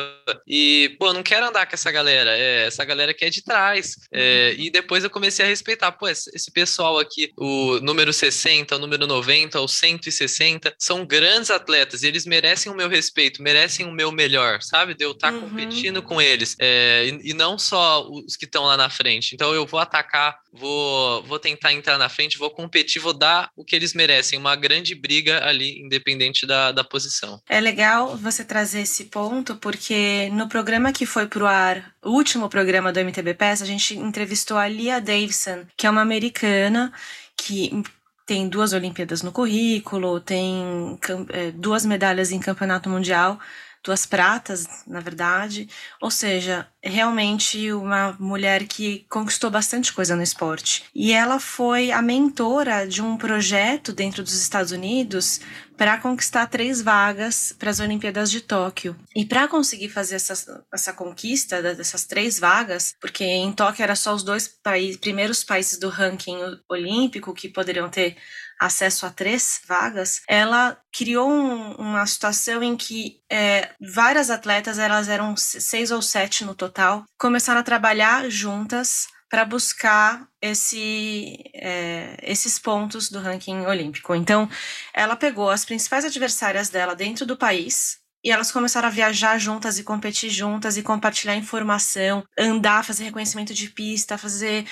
e, 0.46 0.96
pô, 0.98 1.08
eu 1.08 1.12
não 1.12 1.22
quero 1.22 1.46
andar 1.46 1.66
com 1.66 1.74
essa 1.74 1.90
galera. 1.90 2.36
É, 2.36 2.66
essa 2.66 2.82
galera 2.84 3.12
que 3.12 3.26
é 3.26 3.30
de 3.30 3.44
trás. 3.44 3.96
É, 4.10 4.54
uhum. 4.56 4.64
e 4.64 4.70
depois 4.70 5.04
eu 5.04 5.10
comecei 5.10 5.44
a 5.44 5.48
respeitar, 5.48 5.92
pô, 5.92 6.08
esse 6.08 6.50
pessoal 6.50 6.98
aqui, 6.98 7.30
o 7.36 7.78
número 7.80 8.12
60, 8.12 8.74
o 8.76 8.78
número 8.78 9.06
90, 9.06 9.60
o 9.60 9.68
160, 9.68 10.74
são 10.78 11.04
grandes 11.04 11.50
atletas 11.50 12.02
e 12.02 12.06
eles 12.06 12.24
merecem 12.24 12.72
o 12.72 12.74
meu 12.74 12.88
respeito, 12.88 13.42
merecem 13.42 13.86
o 13.86 13.92
meu 13.92 14.10
melhor, 14.10 14.62
sabe? 14.62 14.94
De 14.94 15.04
eu 15.04 15.12
estar 15.12 15.30
tá 15.30 15.34
uhum. 15.34 15.42
competindo 15.42 16.02
com 16.02 16.22
eles. 16.22 16.56
É, 16.58 17.06
e, 17.06 17.30
e 17.30 17.34
não 17.34 17.58
só 17.58 18.08
os 18.08 18.34
que 18.34 18.46
estão 18.46 18.64
lá 18.64 18.76
na 18.78 18.88
frente 18.88 19.25
frente. 19.26 19.34
Então 19.34 19.52
eu 19.52 19.66
vou 19.66 19.80
atacar, 19.80 20.38
vou, 20.52 21.22
vou 21.24 21.38
tentar 21.38 21.72
entrar 21.72 21.98
na 21.98 22.08
frente, 22.08 22.38
vou 22.38 22.50
competir, 22.50 23.00
vou 23.00 23.12
dar 23.12 23.50
o 23.56 23.64
que 23.64 23.74
eles 23.74 23.92
merecem, 23.92 24.38
uma 24.38 24.54
grande 24.54 24.94
briga 24.94 25.44
ali, 25.44 25.80
independente 25.80 26.46
da, 26.46 26.70
da 26.70 26.84
posição. 26.84 27.40
É 27.48 27.60
legal 27.60 28.16
você 28.16 28.44
trazer 28.44 28.80
esse 28.80 29.06
ponto, 29.06 29.56
porque 29.56 30.30
no 30.32 30.48
programa 30.48 30.92
que 30.92 31.04
foi 31.04 31.26
pro 31.26 31.46
ar, 31.46 31.92
o 32.02 32.10
último 32.10 32.48
programa 32.48 32.92
do 32.92 33.00
MTB 33.00 33.34
PES, 33.34 33.62
a 33.62 33.66
gente 33.66 33.96
entrevistou 33.96 34.56
a 34.56 34.68
Lia 34.68 35.00
Davison, 35.00 35.66
que 35.76 35.86
é 35.86 35.90
uma 35.90 36.02
americana 36.02 36.92
que 37.36 37.82
tem 38.24 38.48
duas 38.48 38.72
Olimpíadas 38.72 39.22
no 39.22 39.30
currículo, 39.30 40.20
tem 40.20 40.98
é, 41.32 41.52
duas 41.52 41.86
medalhas 41.86 42.32
em 42.32 42.40
campeonato 42.40 42.88
mundial 42.88 43.38
duas 43.86 44.04
pratas, 44.04 44.66
na 44.86 45.00
verdade. 45.00 45.68
Ou 46.02 46.10
seja, 46.10 46.68
realmente 46.82 47.72
uma 47.72 48.16
mulher 48.18 48.66
que 48.66 49.06
conquistou 49.08 49.50
bastante 49.50 49.92
coisa 49.92 50.16
no 50.16 50.22
esporte. 50.22 50.84
E 50.94 51.12
ela 51.12 51.38
foi 51.38 51.92
a 51.92 52.02
mentora 52.02 52.86
de 52.86 53.00
um 53.00 53.16
projeto 53.16 53.92
dentro 53.92 54.22
dos 54.22 54.34
Estados 54.34 54.72
Unidos 54.72 55.40
para 55.76 55.98
conquistar 55.98 56.46
três 56.46 56.80
vagas 56.80 57.54
para 57.58 57.70
as 57.70 57.80
Olimpíadas 57.80 58.30
de 58.30 58.40
Tóquio. 58.40 58.96
E 59.14 59.24
para 59.24 59.46
conseguir 59.46 59.90
fazer 59.90 60.16
essa, 60.16 60.64
essa 60.72 60.92
conquista 60.92 61.62
dessas 61.62 62.04
três 62.06 62.38
vagas, 62.38 62.94
porque 63.00 63.24
em 63.24 63.52
Tóquio 63.52 63.82
era 63.82 63.94
só 63.94 64.14
os 64.14 64.22
dois 64.22 64.48
países, 64.48 64.96
primeiros 64.96 65.44
países 65.44 65.78
do 65.78 65.88
ranking 65.88 66.38
olímpico 66.68 67.34
que 67.34 67.48
poderiam 67.48 67.88
ter 67.88 68.16
acesso 68.60 69.06
a 69.06 69.10
três 69.10 69.60
vagas, 69.66 70.22
ela 70.28 70.78
criou 70.92 71.30
um, 71.30 71.72
uma 71.74 72.06
situação 72.06 72.62
em 72.62 72.76
que 72.76 73.20
é, 73.30 73.70
várias 73.80 74.30
atletas, 74.30 74.78
elas 74.78 75.08
eram 75.08 75.36
seis 75.36 75.90
ou 75.90 76.00
sete 76.00 76.44
no 76.44 76.54
total, 76.54 77.04
começaram 77.18 77.60
a 77.60 77.64
trabalhar 77.64 78.30
juntas 78.30 79.08
para 79.28 79.44
buscar 79.44 80.26
esse, 80.40 81.36
é, 81.54 82.16
esses 82.22 82.58
pontos 82.58 83.10
do 83.10 83.20
ranking 83.20 83.66
olímpico. 83.66 84.14
Então, 84.14 84.48
ela 84.94 85.16
pegou 85.16 85.50
as 85.50 85.64
principais 85.64 86.04
adversárias 86.04 86.68
dela 86.68 86.94
dentro 86.94 87.26
do 87.26 87.36
país, 87.36 87.98
e 88.26 88.30
elas 88.32 88.50
começaram 88.50 88.88
a 88.88 88.90
viajar 88.90 89.38
juntas 89.38 89.78
e 89.78 89.84
competir 89.84 90.30
juntas 90.30 90.76
e 90.76 90.82
compartilhar 90.82 91.36
informação, 91.36 92.24
andar, 92.36 92.84
fazer 92.84 93.04
reconhecimento 93.04 93.54
de 93.54 93.68
pista, 93.68 94.18
fazer 94.18 94.66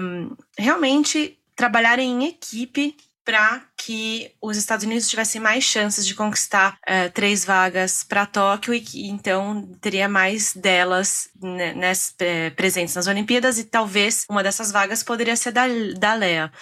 um, 0.00 0.36
realmente 0.58 1.38
trabalhar 1.56 1.98
em 1.98 2.26
equipe 2.26 2.96
para 3.24 3.62
que 3.76 4.30
os 4.40 4.56
Estados 4.56 4.84
Unidos 4.84 5.08
tivessem 5.08 5.40
mais 5.40 5.64
chances 5.64 6.06
de 6.06 6.14
conquistar 6.14 6.76
uh, 6.82 7.10
três 7.12 7.44
vagas 7.44 8.04
para 8.04 8.26
Tóquio 8.26 8.74
e 8.74 8.80
que 8.80 9.08
então 9.08 9.66
teria 9.80 10.08
mais 10.08 10.54
delas 10.54 11.30
né, 11.40 11.74
é, 12.18 12.50
presentes 12.50 12.94
nas 12.94 13.06
Olimpíadas 13.06 13.58
e 13.58 13.64
talvez 13.64 14.26
uma 14.28 14.42
dessas 14.42 14.70
vagas 14.70 15.02
poderia 15.02 15.36
ser 15.36 15.52
da, 15.52 15.64
da 15.98 16.14
Lea. 16.14 16.52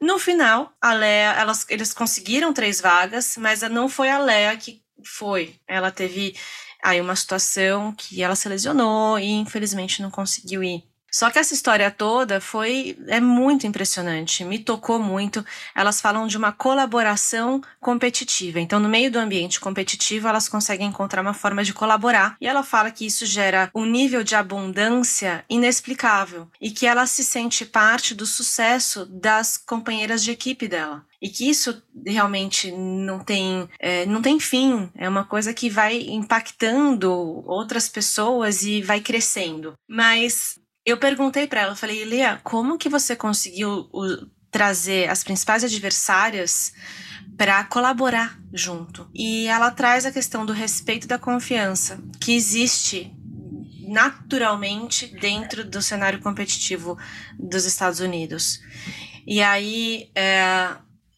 No 0.00 0.18
final, 0.18 0.72
a 0.80 0.92
Lea, 0.92 1.34
elas, 1.36 1.66
eles 1.68 1.92
conseguiram 1.92 2.52
três 2.52 2.80
vagas, 2.80 3.36
mas 3.36 3.62
não 3.62 3.88
foi 3.88 4.08
a 4.08 4.18
Lea 4.18 4.56
que 4.56 4.82
foi. 5.04 5.56
Ela 5.66 5.90
teve 5.90 6.36
aí 6.82 7.00
uma 7.00 7.16
situação 7.16 7.92
que 7.92 8.22
ela 8.22 8.36
se 8.36 8.48
lesionou 8.48 9.18
e 9.18 9.30
infelizmente 9.30 10.02
não 10.02 10.10
conseguiu 10.10 10.62
ir. 10.62 10.84
Só 11.14 11.30
que 11.30 11.38
essa 11.38 11.54
história 11.54 11.92
toda 11.92 12.40
foi 12.40 12.98
é 13.06 13.20
muito 13.20 13.68
impressionante, 13.68 14.44
me 14.44 14.58
tocou 14.58 14.98
muito. 14.98 15.46
Elas 15.72 16.00
falam 16.00 16.26
de 16.26 16.36
uma 16.36 16.50
colaboração 16.50 17.62
competitiva. 17.80 18.58
Então, 18.58 18.80
no 18.80 18.88
meio 18.88 19.12
do 19.12 19.20
ambiente 19.20 19.60
competitivo, 19.60 20.26
elas 20.26 20.48
conseguem 20.48 20.88
encontrar 20.88 21.22
uma 21.22 21.32
forma 21.32 21.62
de 21.62 21.72
colaborar. 21.72 22.36
E 22.40 22.48
ela 22.48 22.64
fala 22.64 22.90
que 22.90 23.06
isso 23.06 23.24
gera 23.26 23.70
um 23.72 23.84
nível 23.84 24.24
de 24.24 24.34
abundância 24.34 25.44
inexplicável 25.48 26.48
e 26.60 26.72
que 26.72 26.84
ela 26.84 27.06
se 27.06 27.22
sente 27.22 27.64
parte 27.64 28.12
do 28.12 28.26
sucesso 28.26 29.06
das 29.06 29.56
companheiras 29.56 30.20
de 30.20 30.32
equipe 30.32 30.66
dela 30.66 31.06
e 31.22 31.28
que 31.30 31.48
isso 31.48 31.80
realmente 32.04 32.70
não 32.72 33.20
tem, 33.20 33.68
é, 33.78 34.04
não 34.04 34.20
tem 34.20 34.38
fim, 34.38 34.90
é 34.94 35.08
uma 35.08 35.24
coisa 35.24 35.54
que 35.54 35.70
vai 35.70 35.96
impactando 35.96 37.10
outras 37.46 37.88
pessoas 37.88 38.62
e 38.62 38.82
vai 38.82 39.00
crescendo. 39.00 39.72
Mas 39.88 40.58
eu 40.84 40.96
perguntei 40.98 41.46
para 41.46 41.62
ela, 41.62 41.76
falei, 41.76 42.04
Lia, 42.04 42.40
como 42.42 42.78
que 42.78 42.88
você 42.88 43.16
conseguiu 43.16 43.88
o, 43.92 44.26
trazer 44.50 45.08
as 45.08 45.24
principais 45.24 45.64
adversárias 45.64 46.72
para 47.36 47.64
colaborar 47.64 48.38
junto? 48.52 49.08
E 49.14 49.46
ela 49.46 49.70
traz 49.70 50.04
a 50.04 50.12
questão 50.12 50.44
do 50.44 50.52
respeito 50.52 51.04
e 51.04 51.08
da 51.08 51.18
confiança 51.18 51.98
que 52.20 52.34
existe 52.34 53.12
naturalmente 53.88 55.06
dentro 55.06 55.64
do 55.64 55.82
cenário 55.82 56.20
competitivo 56.20 56.98
dos 57.38 57.64
Estados 57.64 58.00
Unidos. 58.00 58.60
E 59.26 59.42
aí, 59.42 60.10
é, 60.14 60.76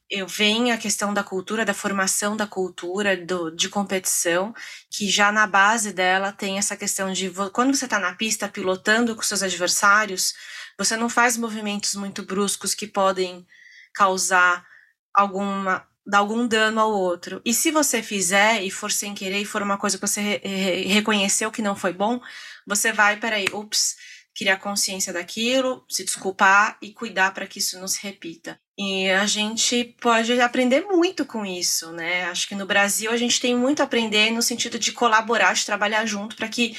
eu 0.08 0.26
venho 0.26 0.72
a 0.72 0.78
questão 0.78 1.12
da 1.12 1.25
cultura, 1.25 1.64
da 1.64 1.75
formação 1.75 2.36
da 2.36 2.46
cultura, 2.46 3.16
do, 3.16 3.50
de 3.50 3.68
competição, 3.68 4.54
que 4.90 5.08
já 5.10 5.32
na 5.32 5.46
base 5.46 5.92
dela 5.92 6.32
tem 6.32 6.58
essa 6.58 6.76
questão 6.76 7.12
de 7.12 7.30
quando 7.52 7.75
você 7.75 7.86
está 7.86 7.98
na 7.98 8.14
pista 8.14 8.48
pilotando 8.48 9.16
com 9.16 9.22
seus 9.22 9.42
adversários, 9.42 10.34
você 10.78 10.96
não 10.96 11.08
faz 11.08 11.36
movimentos 11.36 11.94
muito 11.94 12.22
bruscos 12.22 12.75
que 12.75 12.86
podem 12.86 13.46
causar 13.92 14.64
alguma 15.12 15.86
dar 16.06 16.18
algum 16.18 16.46
dano 16.46 16.80
ao 16.80 16.92
outro. 16.92 17.42
E 17.44 17.52
se 17.52 17.72
você 17.72 18.00
fizer 18.00 18.62
e 18.62 18.70
for 18.70 18.92
sem 18.92 19.12
querer 19.12 19.40
e 19.40 19.44
for 19.44 19.60
uma 19.60 19.76
coisa 19.76 19.98
que 19.98 20.06
você 20.06 20.20
re 20.20 20.38
re 20.44 20.82
reconheceu 20.84 21.50
que 21.50 21.60
não 21.60 21.75
foi 21.75 21.92
bom, 21.92 22.20
você 22.64 22.92
vai, 22.92 23.16
peraí, 23.16 23.46
ups, 23.52 23.96
criar 24.37 24.59
consciência 24.59 25.12
daquilo, 25.12 25.85
se 25.88 26.05
desculpar 26.05 26.76
e 26.83 26.93
cuidar 26.93 27.33
para 27.33 27.47
que 27.47 27.59
isso 27.59 27.78
não 27.81 27.88
se 27.88 28.02
repita. 28.02 28.61
E 28.78 29.09
a 29.09 29.25
gente 29.25 29.97
pode 30.00 30.38
aprender 30.38 30.83
muito 30.83 31.25
com 31.25 31.47
isso, 31.47 31.90
né? 31.93 32.25
Acho 32.25 32.47
que 32.47 32.55
no 32.55 32.66
Brasil 32.66 33.11
a 33.11 33.16
gente 33.16 33.40
tem 33.40 33.57
muito 33.57 33.81
a 33.81 33.85
aprender 33.85 34.31
no 34.31 34.43
sentido 34.43 34.78
de 34.78 34.93
colaborar, 34.93 35.55
de 35.55 35.64
trabalhar 35.64 36.05
junto 36.05 36.37
para 36.37 36.49
que 36.49 36.76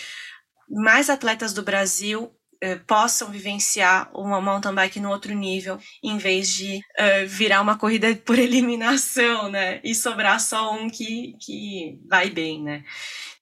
mais 0.70 1.10
atletas 1.10 1.54
do 1.54 1.64
Brasil 1.64 2.32
eh, 2.62 2.76
possam 2.76 3.32
vivenciar 3.32 4.12
uma 4.14 4.42
mountain 4.42 4.74
bike 4.74 5.00
no 5.00 5.10
outro 5.10 5.34
nível, 5.34 5.80
em 6.04 6.18
vez 6.18 6.50
de 6.50 6.80
eh, 6.98 7.26
virar 7.26 7.62
uma 7.62 7.78
corrida 7.78 8.16
por 8.18 8.38
eliminação, 8.40 9.50
né? 9.50 9.80
E 9.84 9.96
sobrar 9.96 10.40
só 10.40 10.74
um 10.74 10.90
que, 10.90 11.34
que 11.42 12.00
vai 12.08 12.30
bem, 12.30 12.62
né? 12.62 12.84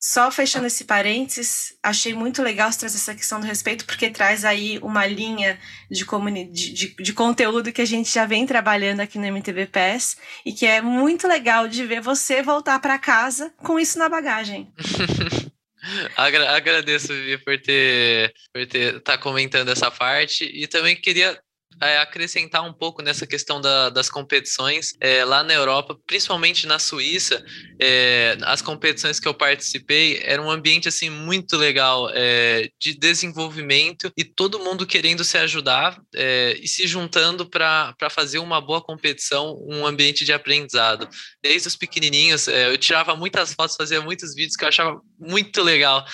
Só 0.07 0.29
fechando 0.29 0.67
esse 0.67 0.83
parênteses, 0.85 1.75
achei 1.81 2.13
muito 2.13 2.43
legal 2.43 2.71
você 2.71 2.81
trazer 2.81 2.97
essa 2.97 3.15
questão 3.15 3.39
do 3.39 3.47
respeito, 3.47 3.85
porque 3.85 4.07
traz 4.07 4.45
aí 4.45 4.77
uma 4.83 5.03
linha 5.07 5.59
de, 5.89 6.05
de, 6.05 6.71
de, 6.71 6.95
de, 6.95 7.13
conteúdo 7.13 7.73
que 7.73 7.81
a 7.81 7.85
gente 7.85 8.13
já 8.13 8.23
vem 8.23 8.45
trabalhando 8.45 8.99
aqui 8.99 9.17
no 9.17 9.25
MTV 9.25 9.65
PES 9.65 10.17
e 10.45 10.53
que 10.53 10.67
é 10.67 10.79
muito 10.79 11.27
legal 11.27 11.67
de 11.67 11.83
ver 11.87 12.01
você 12.01 12.43
voltar 12.43 12.77
para 12.79 12.99
casa 12.99 13.51
com 13.57 13.79
isso 13.79 13.97
na 13.97 14.07
bagagem. 14.07 14.71
Agra 16.15 16.55
agradeço, 16.55 17.07
Vivi, 17.07 17.39
por 17.39 17.59
ter 17.59 18.31
por 18.53 18.65
ter 18.67 18.99
tá 19.01 19.17
comentando 19.17 19.69
essa 19.69 19.89
parte 19.89 20.45
e 20.45 20.67
também 20.67 20.95
queria 20.95 21.39
é, 21.81 21.97
acrescentar 21.97 22.63
um 22.63 22.73
pouco 22.73 23.01
nessa 23.01 23.27
questão 23.27 23.59
da, 23.59 23.89
das 23.89 24.09
competições 24.09 24.93
é, 24.99 25.25
lá 25.25 25.43
na 25.43 25.53
Europa, 25.53 25.97
principalmente 26.05 26.65
na 26.65 26.79
Suíça, 26.79 27.43
é, 27.79 28.37
as 28.43 28.61
competições 28.61 29.19
que 29.19 29.27
eu 29.27 29.33
participei 29.33 30.19
era 30.23 30.41
um 30.41 30.49
ambiente 30.49 30.87
assim 30.87 31.09
muito 31.09 31.57
legal 31.57 32.09
é, 32.13 32.69
de 32.79 32.93
desenvolvimento 32.93 34.11
e 34.17 34.23
todo 34.23 34.59
mundo 34.59 34.85
querendo 34.85 35.23
se 35.23 35.37
ajudar 35.37 35.99
é, 36.13 36.57
e 36.61 36.67
se 36.67 36.87
juntando 36.87 37.45
para 37.45 37.95
fazer 38.09 38.39
uma 38.39 38.61
boa 38.61 38.81
competição, 38.81 39.57
um 39.67 39.85
ambiente 39.85 40.23
de 40.23 40.31
aprendizado. 40.31 41.09
Desde 41.43 41.67
os 41.67 41.75
pequenininhos, 41.75 42.47
é, 42.47 42.69
eu 42.69 42.77
tirava 42.77 43.15
muitas 43.15 43.53
fotos, 43.53 43.75
fazia 43.75 44.01
muitos 44.01 44.33
vídeos 44.33 44.55
que 44.55 44.63
eu 44.63 44.69
achava 44.69 45.01
muito 45.19 45.61
legal 45.61 46.05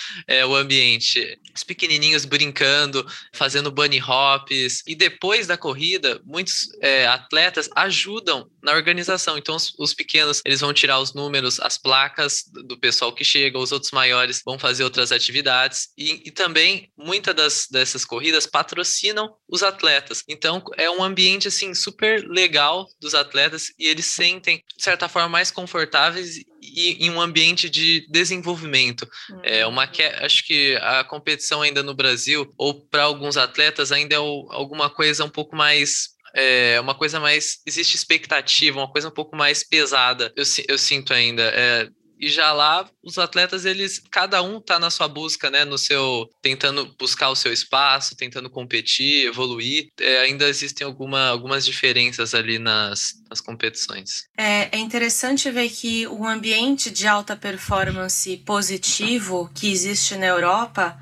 o 0.48 0.54
ambiente. 0.54 1.38
Os 1.54 1.62
pequenininhos 1.62 2.24
brincando, 2.24 3.06
fazendo 3.34 3.70
bunny 3.70 4.00
hops 4.00 4.82
e 4.86 4.94
depois 4.94 5.46
da 5.52 5.58
corrida, 5.58 6.20
muitos 6.24 6.68
atletas 7.08 7.68
ajudam 7.76 8.48
na 8.62 8.72
organização. 8.72 9.36
Então, 9.36 9.54
os, 9.54 9.74
os 9.78 9.94
pequenos 9.94 10.40
eles 10.44 10.60
vão 10.60 10.72
tirar 10.72 10.98
os 10.98 11.12
números 11.12 11.60
as 11.60 11.76
placas 11.76 12.44
do 12.66 12.78
pessoal 12.78 13.14
que 13.14 13.24
chega, 13.24 13.58
os 13.58 13.72
outros 13.72 13.92
maiores 13.92 14.42
vão 14.44 14.58
fazer 14.58 14.84
outras 14.84 15.12
atividades 15.12 15.88
e, 15.96 16.22
e 16.28 16.30
também 16.30 16.90
muitas 16.96 17.66
dessas 17.70 18.04
corridas 18.04 18.46
patrocinam 18.46 19.34
os 19.48 19.62
atletas. 19.62 20.22
Então 20.28 20.62
é 20.76 20.90
um 20.90 21.02
ambiente 21.02 21.48
assim 21.48 21.74
super 21.74 22.24
legal 22.28 22.86
dos 23.00 23.14
atletas 23.14 23.72
e 23.78 23.86
eles 23.86 24.06
sentem 24.06 24.62
de 24.76 24.82
certa 24.82 25.08
forma 25.08 25.28
mais 25.28 25.50
confortáveis 25.50 26.36
e 26.62 27.04
em 27.04 27.10
um 27.10 27.20
ambiente 27.20 27.68
de 27.68 28.06
desenvolvimento. 28.08 29.08
Uhum. 29.30 29.40
É 29.42 29.66
uma 29.66 29.90
acho 30.20 30.46
que 30.46 30.76
a 30.80 31.02
competição 31.02 31.60
ainda 31.60 31.82
no 31.82 31.94
Brasil 31.94 32.48
ou 32.56 32.86
para 32.86 33.02
alguns 33.02 33.36
atletas 33.36 33.90
ainda 33.90 34.14
é 34.14 34.18
alguma 34.18 34.88
coisa 34.88 35.24
um 35.24 35.30
pouco 35.30 35.56
mais 35.56 36.12
é 36.34 36.80
uma 36.80 36.94
coisa 36.94 37.20
mais. 37.20 37.58
Existe 37.66 37.94
expectativa, 37.94 38.78
uma 38.78 38.90
coisa 38.90 39.08
um 39.08 39.12
pouco 39.12 39.36
mais 39.36 39.62
pesada, 39.62 40.32
eu, 40.34 40.44
eu 40.68 40.78
sinto 40.78 41.12
ainda. 41.12 41.42
É, 41.42 41.88
e 42.22 42.28
já 42.28 42.52
lá, 42.52 42.88
os 43.02 43.18
atletas, 43.18 43.64
eles, 43.64 44.00
cada 44.08 44.40
um 44.42 44.60
tá 44.60 44.78
na 44.78 44.90
sua 44.90 45.08
busca, 45.08 45.50
né, 45.50 45.64
no 45.64 45.76
seu, 45.76 46.30
tentando 46.40 46.94
buscar 46.96 47.30
o 47.30 47.34
seu 47.34 47.52
espaço, 47.52 48.14
tentando 48.14 48.48
competir, 48.48 49.26
evoluir. 49.26 49.88
É, 49.98 50.20
ainda 50.20 50.48
existem 50.48 50.86
alguma, 50.86 51.26
algumas 51.26 51.66
diferenças 51.66 52.32
ali 52.32 52.60
nas, 52.60 53.14
nas 53.28 53.40
competições. 53.40 54.28
É, 54.38 54.68
é 54.70 54.78
interessante 54.78 55.50
ver 55.50 55.68
que 55.68 56.06
o 56.06 56.24
ambiente 56.24 56.92
de 56.92 57.08
alta 57.08 57.34
performance 57.34 58.36
positivo 58.46 59.50
que 59.52 59.68
existe 59.72 60.14
na 60.14 60.26
Europa, 60.26 60.96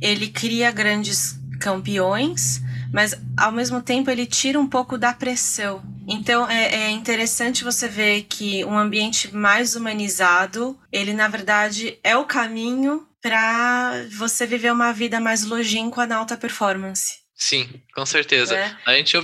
ele 0.00 0.28
cria 0.28 0.70
grandes 0.70 1.38
campeões, 1.60 2.62
mas 2.92 3.14
ao 3.36 3.52
mesmo 3.52 3.82
tempo 3.82 4.10
ele 4.10 4.26
tira 4.26 4.58
um 4.58 4.66
pouco 4.66 4.96
da 4.98 5.12
pressão. 5.12 5.82
Então 6.08 6.48
é, 6.48 6.86
é, 6.86 6.90
interessante 6.90 7.64
você 7.64 7.88
ver 7.88 8.22
que 8.24 8.64
um 8.64 8.78
ambiente 8.78 9.34
mais 9.34 9.74
humanizado, 9.74 10.78
ele 10.92 11.12
na 11.12 11.28
verdade 11.28 11.98
é 12.02 12.16
o 12.16 12.24
caminho 12.24 13.06
para 13.20 14.06
você 14.16 14.46
viver 14.46 14.72
uma 14.72 14.92
vida 14.92 15.18
mais 15.18 15.44
longínqua 15.44 16.06
na 16.06 16.16
alta 16.16 16.36
performance. 16.36 17.18
Sim, 17.34 17.68
com 17.94 18.06
certeza. 18.06 18.56
É. 18.56 18.76
A 18.86 18.94
gente 18.94 19.16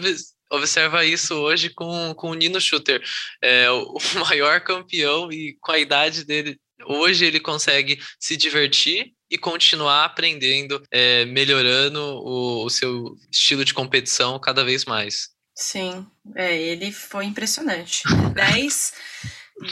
observa 0.51 1.05
isso 1.05 1.35
hoje 1.35 1.71
com, 1.71 2.13
com 2.15 2.31
o 2.31 2.35
Nino 2.35 2.61
Shooter, 2.61 3.03
é, 3.41 3.71
o 3.71 3.97
maior 4.29 4.61
campeão 4.61 5.33
e 5.33 5.57
com 5.61 5.73
a 5.73 5.79
idade 5.79 6.25
dele. 6.25 6.59
Hoje 6.85 7.25
ele 7.25 7.39
consegue 7.39 8.01
se 8.19 8.37
divertir 8.37 9.13
e 9.33 9.39
continuar 9.39 10.05
aprendendo, 10.05 10.83
é, 10.91 11.25
melhorando 11.25 11.99
o, 11.99 12.67
o, 12.67 12.69
seu 12.69 13.17
estilo 13.31 13.65
de 13.65 13.73
competição 13.73 14.39
cada 14.39 14.63
vez 14.63 14.85
mais. 14.85 15.31
Sim, 15.55 16.07
é, 16.37 16.55
ele 16.55 16.93
foi 16.93 17.25
impressionante. 17.25 18.03
Dez, 18.35 18.93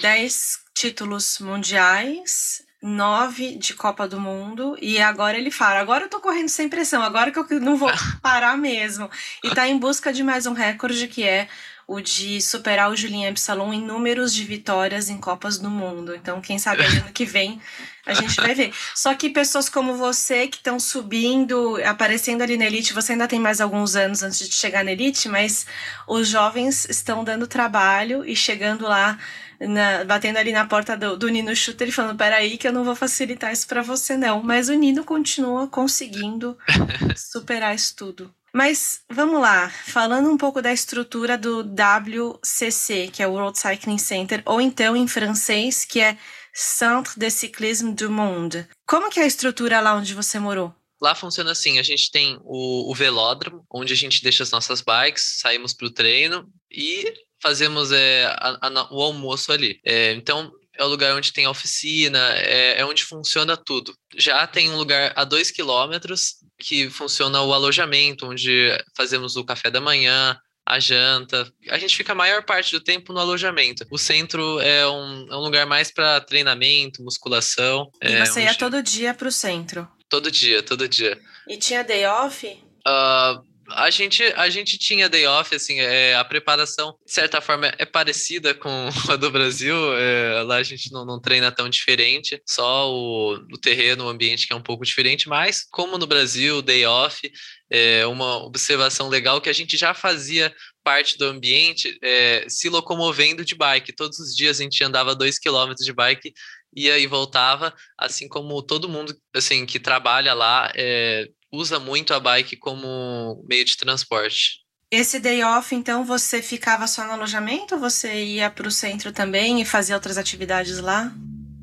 dez 0.00 0.60
títulos 0.74 1.38
mundiais, 1.40 2.62
nove 2.82 3.54
de 3.56 3.74
Copa 3.74 4.08
do 4.08 4.18
Mundo, 4.18 4.78
e 4.80 4.98
agora 4.98 5.36
ele 5.36 5.50
fala: 5.50 5.80
agora 5.80 6.04
eu 6.04 6.08
tô 6.08 6.20
correndo 6.20 6.48
sem 6.48 6.66
pressão, 6.66 7.02
agora 7.02 7.30
que 7.30 7.38
eu 7.38 7.60
não 7.60 7.76
vou 7.76 7.90
parar 8.22 8.56
mesmo. 8.56 9.10
E 9.44 9.50
tá 9.50 9.68
em 9.68 9.78
busca 9.78 10.10
de 10.10 10.22
mais 10.22 10.46
um 10.46 10.54
recorde 10.54 11.06
que 11.06 11.22
é 11.22 11.46
o 11.90 12.00
de 12.00 12.40
superar 12.40 12.88
o 12.88 12.94
Julien 12.94 13.26
Epsilon 13.26 13.72
em 13.72 13.82
números 13.82 14.32
de 14.32 14.44
vitórias 14.44 15.10
em 15.10 15.18
Copas 15.18 15.58
do 15.58 15.68
Mundo. 15.68 16.14
Então, 16.14 16.40
quem 16.40 16.56
sabe 16.56 16.84
ano 16.84 17.10
que 17.12 17.24
vem 17.24 17.60
a 18.06 18.14
gente 18.14 18.36
vai 18.36 18.54
ver. 18.54 18.72
Só 18.94 19.12
que 19.12 19.28
pessoas 19.28 19.68
como 19.68 19.94
você 19.94 20.46
que 20.46 20.58
estão 20.58 20.78
subindo, 20.78 21.82
aparecendo 21.84 22.42
ali 22.42 22.56
na 22.56 22.66
elite, 22.66 22.92
você 22.92 23.12
ainda 23.12 23.26
tem 23.26 23.40
mais 23.40 23.60
alguns 23.60 23.96
anos 23.96 24.22
antes 24.22 24.48
de 24.48 24.54
chegar 24.54 24.84
na 24.84 24.92
elite, 24.92 25.28
mas 25.28 25.66
os 26.06 26.28
jovens 26.28 26.88
estão 26.88 27.24
dando 27.24 27.48
trabalho 27.48 28.24
e 28.24 28.36
chegando 28.36 28.84
lá 28.84 29.18
na, 29.58 30.04
batendo 30.04 30.38
ali 30.38 30.52
na 30.52 30.66
porta 30.66 30.96
do, 30.96 31.16
do 31.16 31.28
Nino 31.28 31.54
Shooter 31.56 31.88
e 31.88 31.92
falando: 31.92 32.16
peraí, 32.16 32.56
que 32.56 32.68
eu 32.68 32.72
não 32.72 32.84
vou 32.84 32.94
facilitar 32.94 33.52
isso 33.52 33.66
para 33.66 33.82
você, 33.82 34.16
não. 34.16 34.44
Mas 34.44 34.68
o 34.68 34.74
Nino 34.74 35.02
continua 35.02 35.66
conseguindo 35.66 36.56
superar 37.16 37.74
isso 37.74 37.96
tudo. 37.96 38.32
Mas 38.52 39.02
vamos 39.08 39.40
lá, 39.40 39.70
falando 39.70 40.28
um 40.28 40.36
pouco 40.36 40.60
da 40.60 40.72
estrutura 40.72 41.38
do 41.38 41.60
WCC, 41.60 43.08
que 43.12 43.22
é 43.22 43.26
o 43.26 43.32
World 43.32 43.58
Cycling 43.58 43.98
Center, 43.98 44.42
ou 44.44 44.60
então 44.60 44.96
em 44.96 45.06
francês, 45.06 45.84
que 45.84 46.00
é 46.00 46.18
Centre 46.52 47.18
de 47.18 47.30
Cyclisme 47.30 47.94
du 47.94 48.10
Monde. 48.10 48.66
Como 48.86 49.08
que 49.08 49.20
é 49.20 49.22
a 49.22 49.26
estrutura 49.26 49.80
lá 49.80 49.94
onde 49.94 50.14
você 50.14 50.38
morou? 50.38 50.74
Lá 51.00 51.14
funciona 51.14 51.52
assim: 51.52 51.78
a 51.78 51.82
gente 51.82 52.10
tem 52.10 52.38
o, 52.42 52.90
o 52.90 52.94
velódromo, 52.94 53.64
onde 53.70 53.92
a 53.92 53.96
gente 53.96 54.22
deixa 54.22 54.42
as 54.42 54.50
nossas 54.50 54.80
bikes, 54.80 55.38
saímos 55.40 55.72
para 55.72 55.86
o 55.86 55.90
treino 55.90 56.46
e 56.70 57.14
fazemos 57.40 57.90
é, 57.92 58.26
a, 58.26 58.58
a, 58.60 58.94
o 58.94 59.00
almoço 59.00 59.52
ali. 59.52 59.80
É, 59.84 60.12
então, 60.12 60.52
é 60.76 60.84
o 60.84 60.88
lugar 60.88 61.14
onde 61.14 61.32
tem 61.32 61.44
a 61.44 61.50
oficina, 61.50 62.18
é, 62.36 62.80
é, 62.80 62.84
onde 62.84 63.04
funciona 63.04 63.56
tudo. 63.56 63.94
Já 64.16 64.46
tem 64.46 64.70
um 64.70 64.76
lugar 64.76 65.12
a 65.16 65.24
dois 65.24 65.50
quilômetros 65.50 66.36
que 66.60 66.90
funciona 66.90 67.40
o 67.42 67.52
alojamento, 67.52 68.26
onde 68.26 68.70
fazemos 68.96 69.36
o 69.36 69.44
café 69.44 69.70
da 69.70 69.80
manhã, 69.80 70.38
a 70.66 70.78
janta. 70.78 71.50
A 71.68 71.78
gente 71.78 71.96
fica 71.96 72.12
a 72.12 72.14
maior 72.14 72.44
parte 72.44 72.72
do 72.72 72.80
tempo 72.80 73.12
no 73.12 73.18
alojamento. 73.18 73.84
O 73.90 73.98
centro 73.98 74.60
é 74.60 74.86
um, 74.86 75.26
é 75.30 75.36
um 75.36 75.40
lugar 75.40 75.66
mais 75.66 75.90
para 75.90 76.20
treinamento, 76.20 77.02
musculação. 77.02 77.90
E 78.02 78.12
é, 78.12 78.24
você 78.24 78.42
ia 78.42 78.54
todo 78.54 78.82
dia 78.82 79.12
para 79.12 79.28
o 79.28 79.32
centro? 79.32 79.88
Todo 80.08 80.30
dia, 80.30 80.62
todo 80.62 80.88
dia. 80.88 81.18
E 81.48 81.56
tinha 81.56 81.82
day 81.82 82.04
off? 82.06 82.46
Uh, 82.86 83.49
a 83.72 83.90
gente, 83.90 84.22
a 84.36 84.48
gente 84.48 84.78
tinha 84.78 85.08
day 85.08 85.26
off, 85.26 85.54
assim, 85.54 85.80
é, 85.80 86.14
a 86.14 86.24
preparação, 86.24 86.96
de 87.04 87.12
certa 87.12 87.40
forma, 87.40 87.72
é 87.78 87.84
parecida 87.84 88.54
com 88.54 88.88
a 89.08 89.16
do 89.16 89.30
Brasil. 89.30 89.76
É, 89.96 90.42
lá 90.42 90.56
a 90.56 90.62
gente 90.62 90.92
não, 90.92 91.04
não 91.04 91.20
treina 91.20 91.50
tão 91.50 91.68
diferente, 91.68 92.40
só 92.46 92.90
o, 92.90 93.34
o 93.34 93.58
terreno, 93.58 94.04
o 94.04 94.08
ambiente 94.08 94.46
que 94.46 94.52
é 94.52 94.56
um 94.56 94.62
pouco 94.62 94.84
diferente, 94.84 95.28
mas 95.28 95.66
como 95.70 95.98
no 95.98 96.06
Brasil, 96.06 96.62
day 96.62 96.84
off, 96.86 97.30
é 97.70 98.06
uma 98.06 98.44
observação 98.44 99.08
legal 99.08 99.40
que 99.40 99.48
a 99.48 99.52
gente 99.52 99.76
já 99.76 99.94
fazia 99.94 100.54
parte 100.82 101.16
do 101.16 101.26
ambiente 101.26 101.96
é, 102.02 102.44
se 102.48 102.68
locomovendo 102.68 103.44
de 103.44 103.54
bike. 103.54 103.92
Todos 103.92 104.18
os 104.18 104.34
dias 104.34 104.58
a 104.58 104.62
gente 104.62 104.82
andava 104.82 105.14
dois 105.14 105.38
quilômetros 105.38 105.84
de 105.84 105.92
bike 105.92 106.32
ia 106.74 106.98
e 106.98 107.06
voltava, 107.06 107.74
assim 107.98 108.28
como 108.28 108.62
todo 108.62 108.88
mundo 108.88 109.14
assim 109.34 109.66
que 109.66 109.80
trabalha 109.80 110.32
lá 110.34 110.70
é, 110.74 111.28
usa 111.52 111.78
muito 111.78 112.14
a 112.14 112.20
bike 112.20 112.56
como 112.56 113.44
meio 113.48 113.64
de 113.64 113.76
transporte. 113.76 114.60
Esse 114.90 115.20
day 115.20 115.42
off, 115.44 115.74
então, 115.74 116.04
você 116.04 116.42
ficava 116.42 116.86
só 116.86 117.04
no 117.04 117.12
alojamento 117.12 117.76
ou 117.76 117.80
você 117.80 118.24
ia 118.24 118.50
para 118.50 118.66
o 118.66 118.72
centro 118.72 119.12
também 119.12 119.60
e 119.60 119.64
fazia 119.64 119.94
outras 119.94 120.18
atividades 120.18 120.80
lá? 120.80 121.12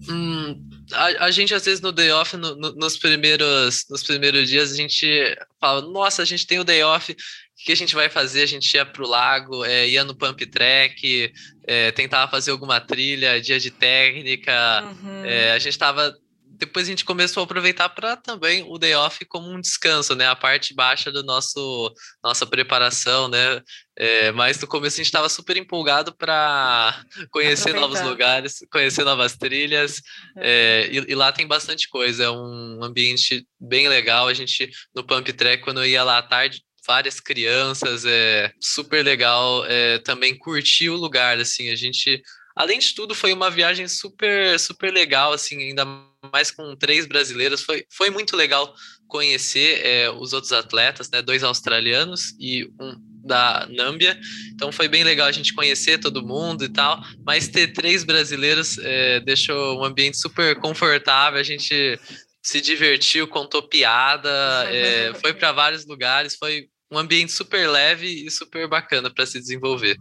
Hum, 0.09 0.57
a, 0.93 1.25
a, 1.25 1.31
gente, 1.31 1.53
às 1.53 1.65
vezes, 1.65 1.81
no 1.81 1.91
day 1.91 2.09
off, 2.11 2.37
no, 2.37 2.55
no, 2.55 2.73
nos, 2.75 2.97
primeiros, 2.97 3.85
nos 3.89 4.01
primeiros 4.03 4.47
dias, 4.47 4.71
a 4.71 4.75
gente 4.75 5.37
fala, 5.59 5.81
nossa, 5.81 6.21
a 6.21 6.25
gente 6.25 6.47
tem 6.47 6.59
o 6.59 6.63
day 6.63 6.81
off, 6.83 7.11
o 7.11 7.15
que 7.57 7.73
a 7.73 7.75
gente 7.75 7.95
vai 7.95 8.09
fazer? 8.09 8.43
A 8.43 8.45
gente 8.45 8.73
ia 8.73 8.85
para 8.85 9.03
o 9.03 9.07
lago, 9.07 9.65
é, 9.65 9.89
ia 9.89 10.05
no 10.05 10.15
pump 10.15 10.45
track, 10.45 11.33
é, 11.67 11.91
tentava 11.91 12.31
fazer 12.31 12.51
alguma 12.51 12.79
trilha, 12.79 13.41
dia 13.41 13.59
de 13.59 13.71
técnica, 13.71 14.83
uhum. 14.83 15.25
é, 15.25 15.51
a 15.51 15.59
gente 15.59 15.73
estava 15.73 16.15
depois 16.57 16.87
a 16.87 16.89
gente 16.89 17.05
começou 17.05 17.41
a 17.41 17.43
aproveitar 17.43 17.87
para 17.89 18.17
também 18.17 18.65
o 18.67 18.77
day 18.77 18.95
off 18.95 19.23
como 19.25 19.49
um 19.49 19.61
descanso, 19.61 20.15
né? 20.15 20.27
A 20.27 20.35
parte 20.35 20.73
baixa 20.73 21.11
do 21.11 21.23
nosso 21.23 21.93
nossa 22.23 22.45
preparação, 22.45 23.27
né? 23.27 23.61
É, 23.95 24.31
mas 24.31 24.59
no 24.59 24.67
começo 24.67 24.95
a 24.95 24.97
gente 24.97 25.07
estava 25.07 25.29
super 25.29 25.55
empolgado 25.55 26.15
para 26.15 26.99
conhecer 27.31 27.73
novos 27.73 28.01
lugares, 28.01 28.57
conhecer 28.71 29.03
novas 29.03 29.37
trilhas, 29.37 30.01
é. 30.37 30.87
É, 30.87 30.89
e, 30.91 31.11
e, 31.11 31.15
lá 31.15 31.31
tem 31.31 31.45
bastante 31.45 31.87
coisa. 31.87 32.23
É 32.23 32.29
um 32.29 32.83
ambiente 32.83 33.45
bem 33.59 33.87
legal. 33.87 34.27
A 34.27 34.33
gente 34.33 34.69
no 34.95 35.03
Pump 35.03 35.31
Track 35.33 35.63
quando 35.63 35.81
eu 35.81 35.85
ia 35.85 36.03
lá 36.03 36.17
à 36.17 36.23
tarde 36.23 36.61
várias 36.85 37.19
crianças, 37.19 38.05
é 38.05 38.51
super 38.61 39.03
legal. 39.03 39.65
É, 39.65 39.99
também 39.99 40.37
curtir 40.37 40.89
o 40.89 40.95
lugar, 40.95 41.37
assim, 41.37 41.69
a 41.69 41.75
gente 41.75 42.23
Além 42.57 42.79
de 42.79 42.95
tudo, 42.95 43.13
foi 43.13 43.31
uma 43.33 43.51
viagem 43.51 43.87
super, 43.87 44.59
super 44.59 44.91
legal, 44.91 45.31
assim, 45.31 45.57
ainda 45.61 45.85
mais 46.31 46.51
com 46.51 46.75
três 46.75 47.05
brasileiros. 47.05 47.61
Foi, 47.61 47.85
foi 47.91 48.09
muito 48.09 48.35
legal 48.35 48.73
conhecer 49.07 49.85
é, 49.85 50.09
os 50.09 50.33
outros 50.33 50.53
atletas, 50.53 51.09
né? 51.09 51.21
Dois 51.21 51.43
australianos 51.43 52.33
e 52.39 52.65
um 52.79 52.95
da 53.27 53.67
Nâmbia, 53.69 54.17
então 54.53 54.71
foi 54.71 54.87
bem 54.87 55.03
legal 55.03 55.27
a 55.27 55.31
gente 55.31 55.53
conhecer 55.53 55.99
todo 55.99 56.25
mundo 56.25 56.63
e 56.63 56.69
tal, 56.69 57.03
mas 57.25 57.47
ter 57.47 57.73
três 57.73 58.03
brasileiros 58.03 58.77
é, 58.79 59.19
deixou 59.19 59.79
um 59.79 59.83
ambiente 59.83 60.17
super 60.17 60.55
confortável, 60.55 61.37
a 61.37 61.43
gente 61.43 61.99
se 62.41 62.61
divertiu, 62.61 63.27
contou 63.27 63.61
piada, 63.61 64.29
é, 64.71 65.13
foi 65.21 65.33
para 65.33 65.51
vários 65.51 65.85
lugares, 65.85 66.37
foi 66.37 66.69
um 66.89 66.97
ambiente 66.97 67.33
super 67.33 67.69
leve 67.69 68.07
e 68.07 68.31
super 68.31 68.67
bacana 68.67 69.13
para 69.13 69.25
se 69.25 69.39
desenvolver. 69.39 69.97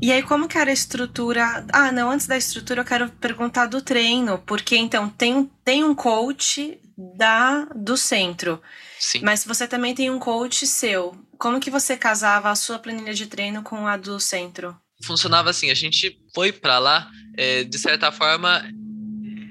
E 0.00 0.12
aí, 0.12 0.22
como 0.22 0.48
que 0.48 0.58
era 0.58 0.70
a 0.70 0.74
estrutura? 0.74 1.66
Ah, 1.72 1.90
não, 1.90 2.10
antes 2.10 2.26
da 2.26 2.36
estrutura 2.36 2.80
eu 2.80 2.84
quero 2.84 3.08
perguntar 3.08 3.66
do 3.66 3.80
treino, 3.80 4.38
porque 4.46 4.76
então 4.76 5.08
tem, 5.08 5.50
tem 5.64 5.84
um 5.84 5.94
coach 5.94 6.78
da 6.96 7.64
do 7.74 7.96
centro. 7.96 8.60
Sim. 8.98 9.20
Mas 9.22 9.44
você 9.44 9.66
também 9.66 9.94
tem 9.94 10.10
um 10.10 10.18
coach 10.18 10.66
seu. 10.66 11.16
Como 11.38 11.60
que 11.60 11.70
você 11.70 11.96
casava 11.96 12.50
a 12.50 12.54
sua 12.54 12.78
planilha 12.78 13.12
de 13.12 13.26
treino 13.26 13.62
com 13.62 13.86
a 13.86 13.96
do 13.96 14.18
centro? 14.18 14.76
Funcionava 15.04 15.50
assim, 15.50 15.70
a 15.70 15.74
gente 15.74 16.18
foi 16.34 16.52
para 16.52 16.78
lá, 16.78 17.10
é, 17.36 17.64
de 17.64 17.78
certa 17.78 18.10
forma, 18.10 18.64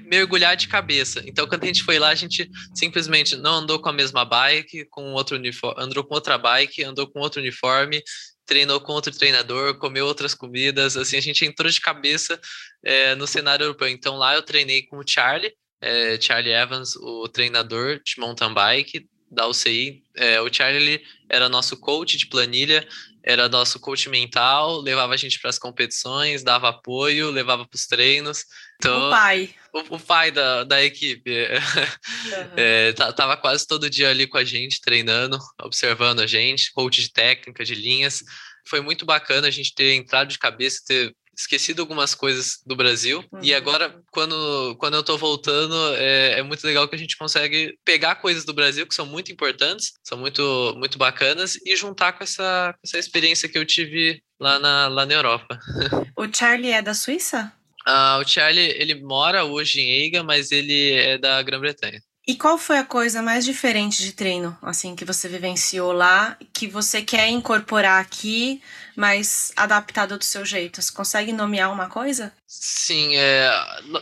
mergulhar 0.06 0.56
de 0.56 0.68
cabeça. 0.68 1.22
Então, 1.26 1.48
quando 1.48 1.64
a 1.64 1.68
gente 1.68 1.84
foi 1.84 2.00
lá, 2.00 2.10
a 2.10 2.16
gente 2.16 2.50
simplesmente 2.74 3.36
não 3.36 3.56
andou 3.56 3.80
com 3.80 3.90
a 3.90 3.94
mesma 3.94 4.26
bike, 4.26 4.86
com 4.86 5.14
outro 5.14 5.36
uniforme, 5.36 5.84
andou 5.84 6.04
com 6.04 6.16
outra 6.16 6.38
bike, 6.38 6.84
andou 6.84 7.08
com 7.08 7.20
outro 7.20 7.40
uniforme, 7.40 8.02
treinou 8.46 8.80
com 8.80 8.94
outro 8.94 9.12
treinador, 9.12 9.78
comeu 9.78 10.06
outras 10.06 10.34
comidas. 10.34 10.96
Assim, 10.96 11.18
a 11.18 11.22
gente 11.22 11.46
entrou 11.46 11.70
de 11.70 11.82
cabeça 11.82 12.40
é, 12.84 13.16
no 13.16 13.28
cenário 13.28 13.64
europeu. 13.64 13.88
Então, 13.88 14.16
lá 14.18 14.36
eu 14.36 14.42
treinei 14.42 14.84
com 14.84 14.98
o 14.98 15.08
Charlie, 15.08 15.54
é, 15.82 16.20
Charlie 16.20 16.54
Evans, 16.54 16.96
o 16.96 17.28
treinador 17.28 18.02
de 18.04 18.20
mountain 18.20 18.54
bike 18.54 19.08
da 19.30 19.48
UCI. 19.48 20.04
É, 20.16 20.40
o 20.42 20.52
Charlie 20.52 21.04
era 21.30 21.50
nosso 21.50 21.78
coach 21.78 22.18
de 22.18 22.28
planilha, 22.28 22.88
era 23.24 23.50
nosso 23.50 23.80
coach 23.80 24.08
mental, 24.08 24.80
levava 24.80 25.14
a 25.14 25.18
gente 25.18 25.40
para 25.40 25.50
as 25.50 25.60
competições, 25.60 26.44
dava 26.44 26.70
apoio, 26.70 27.32
levava 27.32 27.66
para 27.66 27.76
os 27.76 27.88
treinos. 27.88 28.46
Então, 28.78 29.08
o 29.08 29.10
pai. 29.10 29.54
O, 29.76 29.96
o 29.96 30.00
pai 30.00 30.32
da, 30.32 30.64
da 30.64 30.82
equipe. 30.82 31.30
Uhum. 31.30 32.54
É, 32.56 32.94
tava 32.94 33.36
quase 33.36 33.68
todo 33.68 33.90
dia 33.90 34.10
ali 34.10 34.26
com 34.26 34.38
a 34.38 34.44
gente, 34.44 34.80
treinando, 34.80 35.38
observando 35.62 36.22
a 36.22 36.28
gente, 36.28 36.72
coach 36.72 37.02
de 37.02 37.12
técnica, 37.12 37.66
de 37.66 37.76
linhas. 37.76 38.24
Foi 38.66 38.80
muito 38.80 39.06
bacana 39.06 39.48
a 39.48 39.52
gente 39.52 39.76
ter 39.76 39.94
entrado 39.94 40.30
de 40.30 40.40
cabeça, 40.40 40.82
ter 40.88 41.14
esquecido 41.38 41.82
algumas 41.82 42.16
coisas 42.16 42.62
do 42.66 42.76
Brasil. 42.76 43.24
Uhum. 43.32 43.40
E 43.44 43.54
agora, 43.54 44.02
quando, 44.12 44.76
quando 44.80 44.94
eu 44.94 45.04
tô 45.04 45.18
voltando, 45.18 45.76
é, 45.96 46.40
é, 46.40 46.44
muito 46.44 46.66
legal 46.66 46.88
que 46.88 46.96
a 46.96 47.00
gente 47.00 47.18
consegue 47.18 47.78
pegar 47.84 48.16
coisas 48.16 48.46
do 48.46 48.54
Brasil 48.54 48.88
que 48.88 48.96
são 48.96 49.06
muito 49.06 49.32
importantes, 49.32 49.92
são 50.04 50.18
muito, 50.18 50.74
muito 50.78 50.98
bacanas, 50.98 51.58
e 51.66 51.76
juntar 51.76 52.14
com 52.14 52.24
essa, 52.24 52.74
com 52.74 52.80
essa 52.86 52.98
experiência 52.98 53.50
que 53.50 53.58
eu 53.58 53.66
tive 53.66 54.22
lá 54.40 54.58
na, 54.58 54.88
lá 54.88 55.06
na 55.06 55.14
Europa. 55.14 55.60
O 56.18 56.34
Charlie 56.34 56.72
é 56.72 56.82
da 56.82 56.94
Suíça? 56.94 57.52
Uh, 57.88 58.19
o 58.19 58.28
Charlie, 58.28 58.74
ele 58.78 58.95
mora 58.95 59.43
hoje 59.43 59.80
em 59.80 59.89
Eiga, 59.89 60.24
mas 60.24 60.52
ele 60.52 60.93
é 60.93 61.17
da 61.17 61.41
Grã-Bretanha. 61.41 62.02
E 62.28 62.36
qual 62.36 62.58
foi 62.58 62.80
a 62.80 62.84
coisa 62.84 63.21
mais 63.21 63.45
diferente 63.45 64.02
de 64.02 64.12
treino, 64.12 64.58
assim, 64.63 64.95
que 64.95 65.06
você 65.06 65.30
vivenciou 65.30 65.91
lá, 65.91 66.36
que 66.52 66.67
você 66.67 67.04
quer 67.04 67.30
incorporar 67.30 68.02
aqui, 68.02 68.63
mas 68.95 69.52
adaptado 69.56 70.17
do 70.17 70.24
seu 70.24 70.43
jeito? 70.43 70.82
Você 70.82 70.91
consegue 70.91 71.32
nomear 71.32 71.71
uma 71.71 71.88
coisa? 71.88 72.34
Sim, 72.48 73.15
é, 73.15 73.48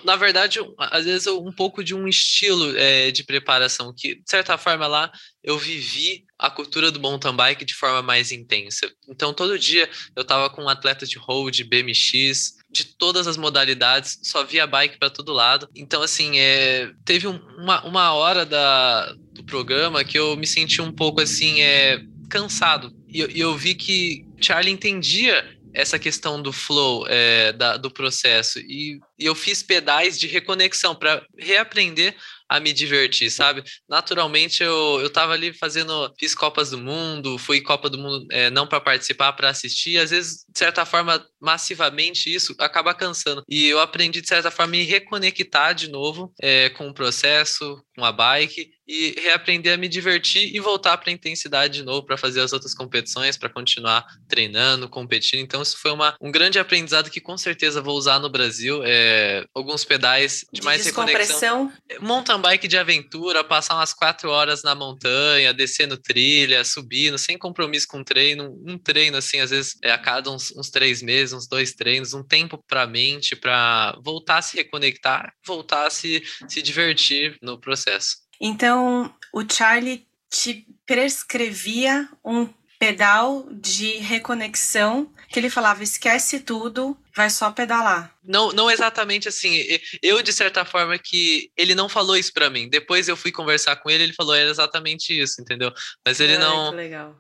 na 0.06 0.16
verdade, 0.16 0.60
às 0.78 1.04
vezes 1.04 1.28
um 1.28 1.52
pouco 1.52 1.84
de 1.84 1.94
um 1.94 2.08
estilo 2.08 2.78
é, 2.78 3.12
de 3.12 3.26
preparação, 3.26 3.94
que 3.94 4.16
de 4.16 4.30
certa 4.30 4.58
forma 4.58 4.88
lá 4.88 5.12
eu 5.44 5.58
vivi 5.58 6.24
a 6.40 6.50
cultura 6.50 6.90
do 6.92 7.02
mountain 7.02 7.36
bike 7.36 7.66
de 7.66 7.76
forma 7.76 8.02
mais 8.02 8.32
intensa. 8.32 8.90
Então, 9.10 9.34
todo 9.34 9.60
dia 9.60 9.90
eu 10.16 10.22
estava 10.22 10.50
com 10.50 10.64
um 10.64 10.70
atleta 10.70 11.06
de 11.06 11.18
road, 11.18 11.62
BMX, 11.66 12.54
de 12.74 12.86
todas 12.86 13.28
as 13.28 13.38
modalidades, 13.38 14.20
só 14.24 14.44
via 14.44 14.66
bike 14.66 14.98
para 14.98 15.10
todo 15.10 15.32
lado. 15.32 15.70
Então, 15.76 16.02
assim, 16.02 16.40
é, 16.40 16.92
teve 17.06 17.28
um, 17.28 17.40
uma, 17.58 17.86
uma 17.86 18.14
hora 18.14 18.46
da, 18.46 19.14
do 19.32 19.44
programa 19.44 20.04
que 20.04 20.18
eu 20.18 20.36
me 20.36 20.48
senti 20.48 20.82
um 20.82 20.92
pouco 20.92 21.22
assim, 21.22 21.62
é, 21.62 22.02
cansado. 22.30 22.92
E 23.08 23.20
eu, 23.20 23.30
eu 23.30 23.56
vi 23.56 23.76
que 23.76 24.26
Charlie 24.42 24.74
entendia 24.74 25.48
essa 25.74 25.98
questão 25.98 26.42
do 26.42 26.54
flow, 26.54 27.06
é, 27.08 27.52
da, 27.54 27.78
do 27.78 27.90
processo. 27.90 28.60
E, 28.60 29.00
e, 29.18 29.26
eu 29.26 29.34
fiz 29.34 29.64
pedais 29.64 30.20
de 30.20 30.28
reconexão 30.28 30.96
para 30.96 31.26
reaprender 31.38 32.16
a 32.54 32.60
me 32.60 32.72
divertir, 32.72 33.32
sabe? 33.32 33.64
Naturalmente 33.90 34.62
eu, 34.62 35.02
eu 35.02 35.10
tava 35.10 35.34
ali 35.34 35.52
fazendo, 35.52 36.14
fiz 36.20 36.36
Copas 36.36 36.70
do 36.70 36.78
Mundo, 36.78 37.40
fui 37.40 37.60
Copa 37.60 37.90
do 37.90 37.98
Mundo 37.98 38.28
é, 38.32 38.52
não 38.52 38.68
para 38.68 38.80
participar, 38.80 39.34
para 39.34 39.50
assistir. 39.50 39.98
Às 39.98 40.12
vezes, 40.12 40.46
de 40.48 40.60
certa 40.60 40.86
forma, 40.86 41.26
massivamente 41.42 42.32
isso 42.32 42.56
acaba 42.60 42.94
cansando. 42.94 43.44
E 43.50 43.68
eu 43.68 43.80
aprendi, 43.80 44.22
de 44.22 44.28
certa 44.28 44.52
forma, 44.52 44.74
me 44.74 44.84
reconectar 44.84 45.74
de 45.74 45.90
novo 45.90 46.32
é, 46.40 46.70
com 46.70 46.88
o 46.88 46.94
processo, 46.94 47.84
com 47.96 48.06
a 48.06 48.12
bike 48.12 48.70
e 48.88 49.16
reaprender 49.20 49.74
a 49.74 49.78
me 49.78 49.88
divertir 49.88 50.54
e 50.54 50.60
voltar 50.60 50.98
para 50.98 51.10
a 51.10 51.14
intensidade 51.14 51.76
de 51.76 51.84
novo 51.84 52.06
para 52.06 52.18
fazer 52.18 52.42
as 52.42 52.54
outras 52.54 52.74
competições, 52.74 53.38
para 53.38 53.50
continuar 53.50 54.06
treinando, 54.28 54.90
competindo. 54.90 55.40
Então, 55.40 55.62
isso 55.62 55.78
foi 55.78 55.92
uma, 55.92 56.16
um 56.20 56.32
grande 56.32 56.60
aprendizado 56.60 57.10
que 57.10 57.22
com 57.22 57.38
certeza 57.38 57.82
vou 57.82 57.98
usar 57.98 58.20
no 58.20 58.30
Brasil. 58.30 58.82
É, 58.86 59.46
alguns 59.54 59.86
pedais 59.86 60.46
de, 60.52 60.60
de 60.60 60.66
mais 60.66 60.86
reconexão. 60.86 61.72
Mountain 62.00 62.40
bike 62.40 62.68
de 62.68 62.78
aventura, 62.78 63.44
passar 63.44 63.76
umas 63.76 63.94
quatro 63.94 64.30
horas 64.30 64.64
na 64.64 64.76
montanha, 64.76 65.54
descendo 65.54 65.98
trilha, 65.98 66.64
subindo, 66.64 67.18
sem 67.18 67.38
compromisso 67.38 67.88
com 67.88 68.04
treino. 68.04 68.62
Um 68.66 68.78
treino, 68.78 69.18
assim, 69.18 69.40
às 69.40 69.52
vezes 69.52 69.78
é 69.84 69.92
a 69.92 69.98
cada 69.98 70.30
uns, 70.32 70.52
uns 70.56 70.70
três 70.70 71.02
meses, 71.02 71.34
uns 71.34 71.48
dois 71.48 71.74
treinos, 71.74 72.14
um 72.14 72.24
tempo 72.24 72.62
para 72.68 72.84
a 72.84 72.88
mente, 72.88 73.36
para 73.36 73.98
voltar 74.04 74.38
a 74.38 74.42
se 74.42 74.58
reconectar, 74.58 75.34
voltar 75.46 75.88
a 75.88 75.90
se, 75.90 76.24
se 76.48 76.62
divertir 76.62 77.38
no 77.42 77.60
processo. 77.60 78.23
Então, 78.40 79.14
o 79.32 79.44
Charlie 79.50 80.08
te 80.30 80.68
prescrevia 80.86 82.10
um 82.24 82.48
pedal 82.80 83.48
de 83.52 83.98
reconexão 83.98 85.10
que 85.30 85.40
ele 85.40 85.50
falava: 85.50 85.84
esquece 85.84 86.40
tudo, 86.40 86.98
vai 87.16 87.30
só 87.30 87.52
pedalar. 87.52 88.14
Não, 88.24 88.52
não 88.52 88.72
exatamente 88.72 89.28
assim. 89.28 89.64
Eu, 90.02 90.22
de 90.22 90.32
certa 90.32 90.64
forma, 90.66 90.98
que 90.98 91.52
ele 91.58 91.76
não 91.76 91.90
falou 91.90 92.16
isso 92.16 92.32
para 92.34 92.50
mim. 92.50 92.70
Depois 92.70 93.08
eu 93.08 93.18
fui 93.18 93.32
conversar 93.32 93.76
com 93.76 93.90
ele, 93.90 94.04
ele 94.04 94.14
falou 94.14 94.34
era 94.34 94.50
exatamente 94.50 95.20
isso, 95.20 95.42
entendeu? 95.42 95.72
Mas 96.06 96.20
ele 96.20 96.38
não. 96.38 96.74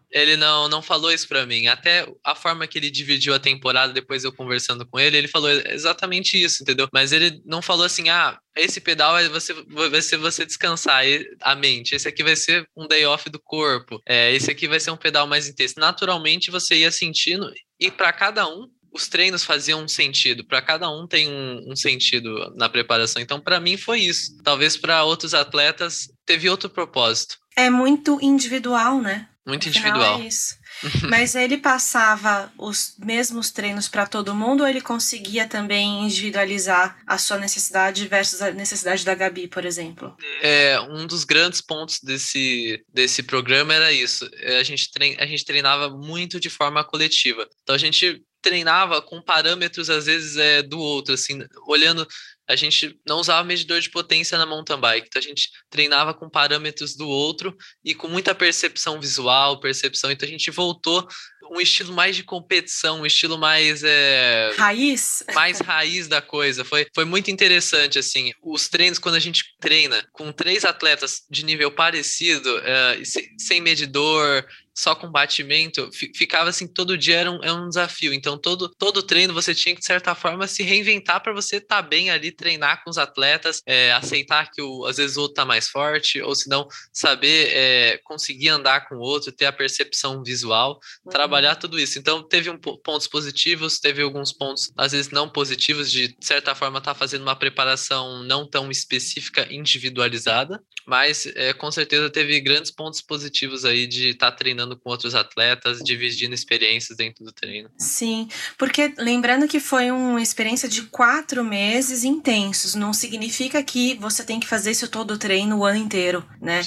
Ele 0.10 0.38
não, 0.38 0.67
não 0.67 0.82
falou 0.82 1.12
isso 1.12 1.27
para 1.27 1.45
mim. 1.45 1.67
Até 1.67 2.08
a 2.23 2.34
forma 2.34 2.65
que 2.67 2.77
ele 2.77 2.89
dividiu 2.89 3.34
a 3.34 3.39
temporada, 3.39 3.93
depois 3.93 4.23
eu 4.23 4.32
conversando 4.32 4.86
com 4.86 4.99
ele, 4.99 5.17
ele 5.17 5.27
falou 5.27 5.49
exatamente 5.49 6.41
isso, 6.41 6.63
entendeu? 6.63 6.88
Mas 6.93 7.12
ele 7.12 7.41
não 7.45 7.62
falou 7.62 7.86
assim, 7.86 8.10
ah, 8.10 8.38
esse 8.56 8.79
pedal 8.79 9.13
vai, 9.13 9.27
você, 9.27 9.53
vai 9.53 10.01
ser 10.01 10.17
você 10.17 10.45
descansar 10.45 11.03
a 11.41 11.56
mente. 11.56 11.95
Esse 11.95 12.08
aqui 12.08 12.23
vai 12.23 12.36
ser 12.36 12.65
um 12.75 12.88
day 12.88 13.06
off 13.06 13.29
do 13.29 13.39
corpo. 13.39 14.01
É, 14.08 14.32
esse 14.34 14.49
aqui 14.49 14.67
vai 14.67 14.79
ser 14.79 14.91
um 14.91 14.97
pedal 14.97 15.27
mais 15.27 15.47
intenso. 15.47 15.75
Naturalmente 15.77 16.51
você 16.51 16.75
ia 16.75 16.91
sentindo, 16.91 17.51
e 17.79 17.91
para 17.91 18.13
cada 18.13 18.47
um 18.47 18.69
os 18.93 19.08
treinos 19.08 19.43
faziam 19.43 19.84
um 19.84 19.88
sentido, 19.88 20.45
para 20.45 20.62
cada 20.62 20.89
um 20.89 21.08
tem 21.08 21.27
um, 21.27 21.71
um, 21.71 21.75
sentido 21.75 22.53
na 22.56 22.69
preparação. 22.69 23.21
Então, 23.21 23.39
para 23.39 23.60
mim, 23.60 23.75
foi 23.75 24.01
isso. 24.01 24.38
Talvez 24.43 24.77
para 24.77 25.03
outros 25.03 25.34
atletas 25.34 26.10
teve 26.25 26.49
outro 26.49 26.69
propósito. 26.69 27.38
É 27.56 27.69
muito 27.69 28.19
individual, 28.21 29.01
né? 29.01 29.27
Muito 29.45 29.67
individual. 29.67 30.21
É 30.21 30.27
isso. 30.27 30.56
Mas 31.10 31.36
ele 31.36 31.58
passava 31.58 32.51
os 32.58 32.95
mesmos 32.97 33.51
treinos 33.51 33.88
para 33.88 34.06
todo 34.06 34.34
mundo 34.34 34.62
ou 34.62 34.67
ele 34.67 34.79
conseguia 34.79 35.47
também 35.47 36.06
individualizar 36.06 36.97
a 37.06 37.17
sua 37.17 37.38
necessidade 37.38 38.08
versus 38.08 38.41
a 38.41 38.51
necessidade 38.51 39.03
da 39.03 39.13
Gabi, 39.13 39.47
por 39.47 39.65
exemplo? 39.65 40.15
É, 40.41 40.79
um 40.79 41.06
dos 41.06 41.23
grandes 41.25 41.62
pontos 41.62 41.99
desse, 42.01 42.84
desse 42.93 43.21
programa 43.21 43.73
era 43.73 43.91
isso. 43.91 44.29
É, 44.38 44.60
a 44.60 44.63
gente, 44.63 44.89
trein, 44.91 45.17
a 45.19 45.25
gente 45.25 45.43
treinava 45.43 45.89
muito 45.89 46.39
de 46.39 46.49
forma 46.49 46.84
coletiva. 46.84 47.47
Então 47.62 47.75
a 47.75 47.79
gente 47.79 48.23
treinava 48.43 49.01
com 49.01 49.21
parâmetros, 49.21 49.89
às 49.89 50.06
vezes, 50.06 50.38
é, 50.38 50.62
do 50.62 50.77
outro, 50.77 51.13
assim, 51.15 51.39
olhando. 51.65 52.06
A 52.45 52.58
gente 52.58 52.99
não 53.08 53.19
usava 53.19 53.41
medidor 53.47 53.79
de 53.79 53.89
potência 53.89 54.38
na 54.38 54.45
mountain 54.45 54.77
bike, 54.77 55.08
então 55.08 55.21
a 55.21 55.23
gente 55.23 55.49
treinava 55.69 56.13
com 56.13 56.29
parâmetros 56.29 56.93
do 56.93 57.08
outro 57.08 57.56
e 57.86 57.95
com 57.95 58.10
muita 58.10 58.36
percepção 58.36 58.99
visual, 58.99 59.62
percepção. 59.62 60.12
Então 60.12 60.27
a 60.27 60.32
gente 60.32 60.51
voltou 60.51 61.08
um 61.49 61.62
estilo 61.62 61.93
mais 61.93 62.17
de 62.17 62.23
competição, 62.23 63.01
um 63.01 63.06
estilo 63.06 63.38
mais 63.38 63.82
é, 63.84 64.51
raiz, 64.58 65.23
mais 65.34 65.60
raiz 65.60 66.10
da 66.10 66.21
coisa. 66.21 66.65
Foi, 66.65 66.86
foi 66.93 67.06
muito 67.06 67.32
interessante 67.32 67.97
assim. 67.97 68.32
Os 68.41 68.67
treinos 68.67 68.99
quando 68.99 69.15
a 69.15 69.19
gente 69.19 69.45
treina 69.62 70.06
com 70.12 70.32
três 70.32 70.65
atletas 70.65 71.21
de 71.29 71.45
nível 71.45 71.71
parecido, 71.71 72.60
é, 72.60 73.01
sem 73.38 73.62
medidor, 73.62 74.45
só 74.76 74.96
com 74.96 75.12
batimento, 75.12 75.90
ficava 76.16 76.50
assim, 76.50 76.68
todo 76.68 76.98
dia 76.98 77.18
era 77.18 77.32
um, 77.32 77.44
era 77.44 77.54
um 77.54 77.70
desafio. 77.70 78.14
Então, 78.14 78.38
todo, 78.38 78.70
todo 78.70 79.04
treino 79.04 79.34
você 79.34 79.54
tinha 79.54 79.76
que, 79.76 79.82
de 79.82 79.86
certa 79.86 80.16
forma, 80.16 80.48
se 80.48 80.64
reinventar 80.64 81.22
para 81.22 81.32
você 81.32 81.58
estar 81.58 81.82
tá 81.82 81.88
bem 81.88 82.10
ali 82.10 82.32
treinar 82.32 82.84
com 82.84 82.90
os 82.90 82.98
atletas, 82.98 83.62
é, 83.66 83.92
aceitar 83.94 84.50
que 84.52 84.62
o, 84.62 84.86
às 84.86 84.98
vezes 84.98 85.16
o 85.16 85.22
outro 85.22 85.36
tá 85.36 85.46
mais 85.46 85.68
forte, 85.68 86.22
ou 86.22 86.34
se 86.34 86.50
não, 86.50 86.68
saber 86.92 87.50
é, 87.52 88.00
conseguir 88.04 88.50
andar 88.50 88.88
com 88.88 88.96
o 88.96 89.00
outro, 89.00 89.32
ter 89.32 89.46
a 89.46 89.54
percepção 89.54 90.24
visual, 90.24 90.80
uhum. 91.06 91.12
trabalhar 91.12 91.56
tudo 91.56 91.80
isso. 91.80 92.00
Então, 92.00 92.24
teve 92.24 92.50
um, 92.50 92.58
pontos 92.58 93.08
positivos, 93.08 93.80
teve 93.80 94.02
alguns 94.02 94.32
pontos, 94.32 94.72
às 94.76 94.92
vezes, 94.92 95.12
não 95.12 95.30
positivos, 95.30 95.92
de, 95.92 96.08
de 96.08 96.26
certa 96.26 96.56
forma, 96.56 96.80
estar 96.80 96.94
tá 96.94 97.00
fazendo 97.00 97.22
uma 97.22 97.36
preparação 97.36 98.24
não 98.24 98.48
tão 98.48 98.72
específica, 98.72 99.48
individualizada, 99.54 100.62
mas 100.86 101.26
é, 101.36 101.54
com 101.54 101.72
certeza 101.72 102.10
teve 102.10 102.40
grandes 102.42 102.72
pontos 102.72 103.02
positivos 103.02 103.66
aí 103.66 103.88
de 103.88 104.10
estar 104.10 104.32
tá 104.32 104.38
treinando 104.38 104.62
com 104.78 104.89
outros 104.89 105.15
atletas, 105.15 105.80
dividindo 105.80 106.34
experiências 106.34 106.97
dentro 106.97 107.23
do 107.23 107.32
treino. 107.32 107.69
Sim, 107.78 108.28
porque 108.58 108.93
lembrando 108.97 109.47
que 109.47 109.60
foi 109.60 109.91
uma 109.91 110.21
experiência 110.21 110.67
de 110.67 110.84
quatro 110.84 111.43
meses 111.43 112.04
intensos, 112.04 112.76
não 112.76 112.93
significa 112.93 113.62
que 113.63 113.95
você 113.95 114.23
tem 114.23 114.39
que 114.39 114.47
fazer 114.47 114.71
isso 114.71 114.88
todo 114.88 115.12
o 115.12 115.17
treino 115.17 115.58
o 115.58 115.65
ano 115.65 115.78
inteiro, 115.78 116.26
né? 116.41 116.62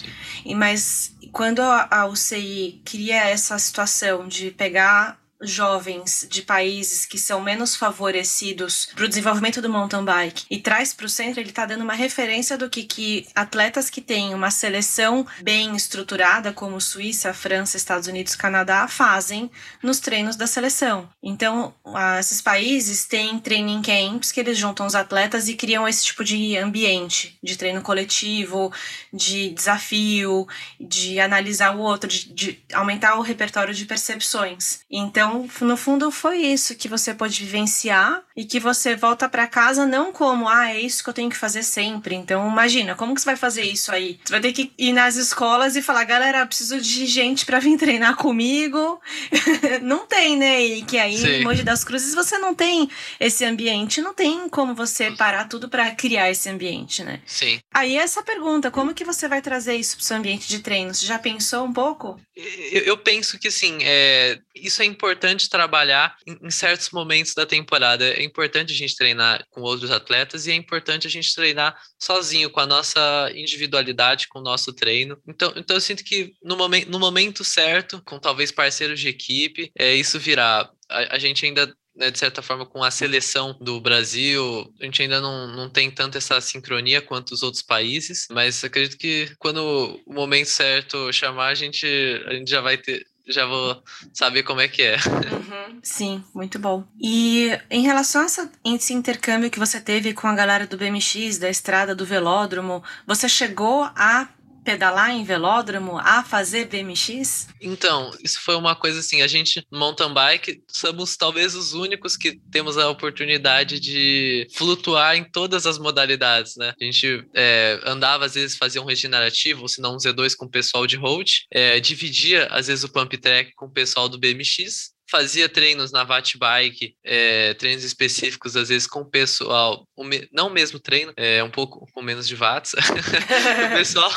E, 0.44 0.54
mas 0.54 1.14
quando 1.32 1.61
a, 1.61 1.88
a 1.90 2.06
UCI 2.06 2.80
cria 2.85 3.24
essa 3.24 3.59
situação 3.59 4.26
de 4.28 4.50
pegar 4.50 5.18
jovens 5.40 6.27
de 6.31 6.42
países 6.42 7.05
que 7.05 7.18
são 7.18 7.40
menos 7.40 7.77
favorecidos 7.77 8.88
para 8.94 9.05
o 9.05 9.09
desenvolvimento 9.09 9.61
do 9.61 9.68
mountain 9.68 10.05
bike 10.05 10.44
e 10.51 10.59
traz 10.59 10.92
para 10.92 11.07
o 11.07 11.09
centro, 11.09 11.40
ele 11.40 11.51
está 11.51 11.66
dando 11.66 11.83
uma 11.83 11.94
referência 11.94 12.57
do 12.57 12.70
que, 12.70 12.85
que 12.85 13.27
atletas 13.35 13.90
que 13.90 14.01
têm 14.01 14.35
uma 14.35 14.51
seleção 14.51 15.27
bem 15.42 15.77
estruturada, 15.77 16.53
como 16.53 16.81
Suíça, 16.81 17.35
França, 17.35 17.77
Estados 17.77 18.09
Unidos, 18.09 18.35
Canadá, 18.35 18.88
fazem 18.88 19.51
nos 19.83 20.01
treinos 20.01 20.37
da 20.37 20.46
seleção. 20.46 21.09
Então, 21.22 21.75
esses 22.18 22.40
países 22.40 23.05
têm 23.05 23.38
training 23.38 23.83
camps 23.83 24.33
que 24.33 24.40
eles 24.40 24.57
juntam 24.57 24.87
os 24.87 24.94
atletas 24.94 25.49
e 25.49 25.55
criam 25.55 25.87
esse 25.87 26.05
tipo 26.05 26.25
de 26.25 26.57
ambiente 26.57 27.38
de 27.42 27.57
treino 27.57 27.83
coletivo, 27.83 28.72
de 29.12 29.51
desafio, 29.51 30.46
de 30.81 31.20
analisar 31.20 31.77
o 31.77 31.81
outro, 31.81 32.09
de, 32.09 32.33
de 32.33 32.64
aumentar 32.72 33.16
o 33.16 33.22
repertório 33.22 33.75
de 33.75 33.85
percepções. 33.85 34.81
Então, 34.90 35.25
então, 35.26 35.48
no 35.66 35.76
fundo, 35.76 36.10
foi 36.10 36.38
isso 36.38 36.76
que 36.76 36.88
você 36.88 37.12
pode 37.12 37.44
vivenciar 37.44 38.22
e 38.36 38.44
que 38.44 38.60
você 38.60 38.94
volta 38.94 39.28
para 39.28 39.46
casa 39.46 39.86
não 39.86 40.12
como, 40.12 40.48
ah, 40.48 40.70
é 40.70 40.80
isso 40.80 41.02
que 41.02 41.10
eu 41.10 41.14
tenho 41.14 41.30
que 41.30 41.36
fazer 41.36 41.62
sempre. 41.62 42.14
Então, 42.14 42.48
imagina, 42.48 42.94
como 42.94 43.14
que 43.14 43.20
você 43.20 43.26
vai 43.26 43.36
fazer 43.36 43.62
isso 43.62 43.90
aí? 43.90 44.20
Você 44.24 44.30
vai 44.30 44.40
ter 44.40 44.52
que 44.52 44.72
ir 44.78 44.92
nas 44.92 45.16
escolas 45.16 45.74
e 45.74 45.82
falar, 45.82 46.04
galera, 46.04 46.46
preciso 46.46 46.80
de 46.80 47.06
gente 47.06 47.44
para 47.44 47.58
vir 47.58 47.76
treinar 47.76 48.16
comigo. 48.16 49.00
não 49.82 50.06
tem, 50.06 50.36
né? 50.36 50.62
E 50.62 50.82
que 50.82 50.98
aí, 50.98 51.18
Sim. 51.18 51.28
em 51.28 51.44
Mogi 51.44 51.62
das 51.62 51.82
Cruzes, 51.82 52.14
você 52.14 52.38
não 52.38 52.54
tem 52.54 52.88
esse 53.18 53.44
ambiente, 53.44 54.00
não 54.00 54.14
tem 54.14 54.48
como 54.48 54.74
você 54.74 55.10
parar 55.10 55.48
tudo 55.48 55.68
para 55.68 55.90
criar 55.92 56.30
esse 56.30 56.48
ambiente, 56.48 57.02
né? 57.02 57.20
Sim. 57.26 57.58
Aí, 57.74 57.96
essa 57.96 58.22
pergunta, 58.22 58.70
como 58.70 58.94
que 58.94 59.04
você 59.04 59.26
vai 59.26 59.42
trazer 59.42 59.74
isso 59.74 59.96
pro 59.96 60.04
seu 60.04 60.16
ambiente 60.16 60.48
de 60.48 60.60
treino? 60.60 60.94
Você 60.94 61.06
já 61.06 61.18
pensou 61.18 61.64
um 61.64 61.72
pouco? 61.72 62.20
Eu, 62.36 62.82
eu 62.82 62.98
penso 62.98 63.38
que, 63.38 63.50
sim, 63.50 63.78
é, 63.82 64.38
isso 64.54 64.82
é 64.82 64.84
importante 64.84 65.15
importante 65.16 65.48
trabalhar 65.48 66.14
em, 66.26 66.50
certos 66.50 66.90
momentos 66.90 67.35
da 67.35 67.46
temporada. 67.46 68.05
É 68.05 68.22
importante 68.22 68.72
a 68.72 68.76
gente 68.76 68.94
treinar 68.94 69.44
com 69.50 69.62
outros 69.62 69.90
atletas 69.90 70.46
e 70.46 70.50
é 70.50 70.55
importante 70.55 71.07
a 71.07 71.11
gente 71.11 71.35
treinar 71.35 71.76
sozinho, 71.98 72.50
com 72.50 72.61
a 72.61 72.66
nossa 72.66 73.31
individualidade, 73.35 74.29
com 74.29 74.40
o 74.40 74.42
nosso 74.42 74.72
treino. 74.72 75.18
Então, 75.26 75.52
então 75.57 75.76
eu 75.76 75.81
sinto 75.81 76.05
que 76.05 76.35
no, 76.42 76.57
momen 76.57 76.85
no 76.85 76.98
momento 76.98 77.42
certo, 77.42 78.02
com 78.05 78.18
talvez 78.18 78.52
parceiros 78.52 79.00
de 79.00 79.09
equipe, 79.09 79.70
é, 79.79 79.94
isso 79.94 80.18
virá. 80.18 80.70
A, 80.88 81.16
a 81.16 81.18
gente 81.18 81.44
ainda 81.44 81.74
né, 81.96 82.11
de 82.11 82.18
certa 82.18 82.42
forma, 82.42 82.66
com 82.66 82.85
a 82.85 82.90
seleção 82.90 83.57
do 83.59 83.81
Brasil, 83.81 84.70
a 84.79 84.85
gente 84.85 85.00
ainda 85.00 85.18
não, 85.18 85.46
não 85.48 85.70
tem 85.70 85.90
tanto 85.90 86.18
essa 86.18 86.38
sincronia 86.42 87.00
quanto 87.00 87.33
os 87.33 87.42
outros 87.42 87.62
países, 87.62 88.26
mas 88.31 88.62
acredito 88.62 88.98
que 88.98 89.35
quando 89.38 89.98
o 90.07 90.12
momento 90.12 90.48
certo 90.48 91.11
chamar, 91.11 91.48
a 91.48 91.55
gente, 91.55 91.87
a 92.26 92.35
gente 92.35 92.50
já 92.50 92.61
vai 92.61 92.76
ter, 92.76 93.07
já 93.28 93.44
vou 93.44 93.82
saber 94.12 94.42
como 94.42 94.60
é 94.60 94.68
que 94.68 94.82
é. 94.82 94.96
Uhum, 94.96 95.78
sim, 95.82 96.24
muito 96.34 96.58
bom. 96.58 96.84
E 97.00 97.50
em 97.70 97.82
relação 97.82 98.22
a 98.22 98.74
esse 98.74 98.92
intercâmbio 98.92 99.50
que 99.50 99.58
você 99.58 99.80
teve 99.80 100.14
com 100.14 100.26
a 100.26 100.34
galera 100.34 100.66
do 100.66 100.76
BMX, 100.76 101.38
da 101.38 101.50
estrada 101.50 101.94
do 101.94 102.06
velódromo, 102.06 102.82
você 103.06 103.28
chegou 103.28 103.82
a 103.96 104.28
pedalar 104.66 105.12
em 105.12 105.22
velódromo, 105.22 105.96
a 105.96 106.24
fazer 106.24 106.66
BMX? 106.66 107.46
Então, 107.61 108.11
isso 108.20 108.40
foi 108.42 108.57
uma 108.57 108.74
coisa 108.74 108.98
assim, 108.98 109.22
a 109.22 109.29
gente 109.29 109.64
mountain 109.72 110.12
bike 110.12 110.61
somos 110.68 111.16
talvez 111.16 111.55
os 111.55 111.72
únicos 111.72 112.16
que 112.16 112.40
temos 112.50 112.76
a 112.76 112.90
oportunidade 112.90 113.79
de 113.79 114.48
flutuar 114.52 115.16
em 115.16 115.22
todas 115.22 115.66
as 115.66 115.79
modalidades, 115.79 116.57
né? 116.57 116.74
A 116.81 116.85
gente 116.85 117.24
é, 117.33 117.81
andava 117.85 118.24
às 118.24 118.35
vezes 118.35 118.57
fazia 118.57 118.83
um 118.83 118.87
regenerativo, 118.87 119.62
ou 119.62 119.68
se 119.68 119.81
não 119.81 119.94
um 119.94 119.98
Z2 119.98 120.35
com 120.37 120.46
o 120.46 120.50
pessoal 120.50 120.85
de 120.85 120.96
road, 120.96 121.46
é, 121.52 121.79
dividia 121.79 122.46
às 122.50 122.66
vezes 122.66 122.83
o 122.83 122.88
pump 122.88 123.16
track 123.16 123.55
com 123.55 123.66
o 123.66 123.72
pessoal 123.72 124.09
do 124.09 124.18
BMX 124.18 124.96
fazia 125.09 125.48
treinos 125.48 125.92
na 125.92 126.05
VAT 126.05 126.37
Bike, 126.37 126.96
é, 127.05 127.55
treinos 127.55 127.85
específicos, 127.85 128.57
às 128.57 128.68
vezes 128.68 128.87
com 128.87 129.00
o 129.00 129.11
pessoal, 129.11 129.86
não 130.32 130.48
o 130.48 130.50
mesmo 130.50 130.78
treino, 130.78 131.12
é, 131.16 131.42
um 131.42 131.50
pouco 131.50 131.88
com 131.92 132.02
menos 132.02 132.28
de 132.28 132.35
watts, 132.35 132.74
o 133.72 133.76
pessoal, 133.76 134.11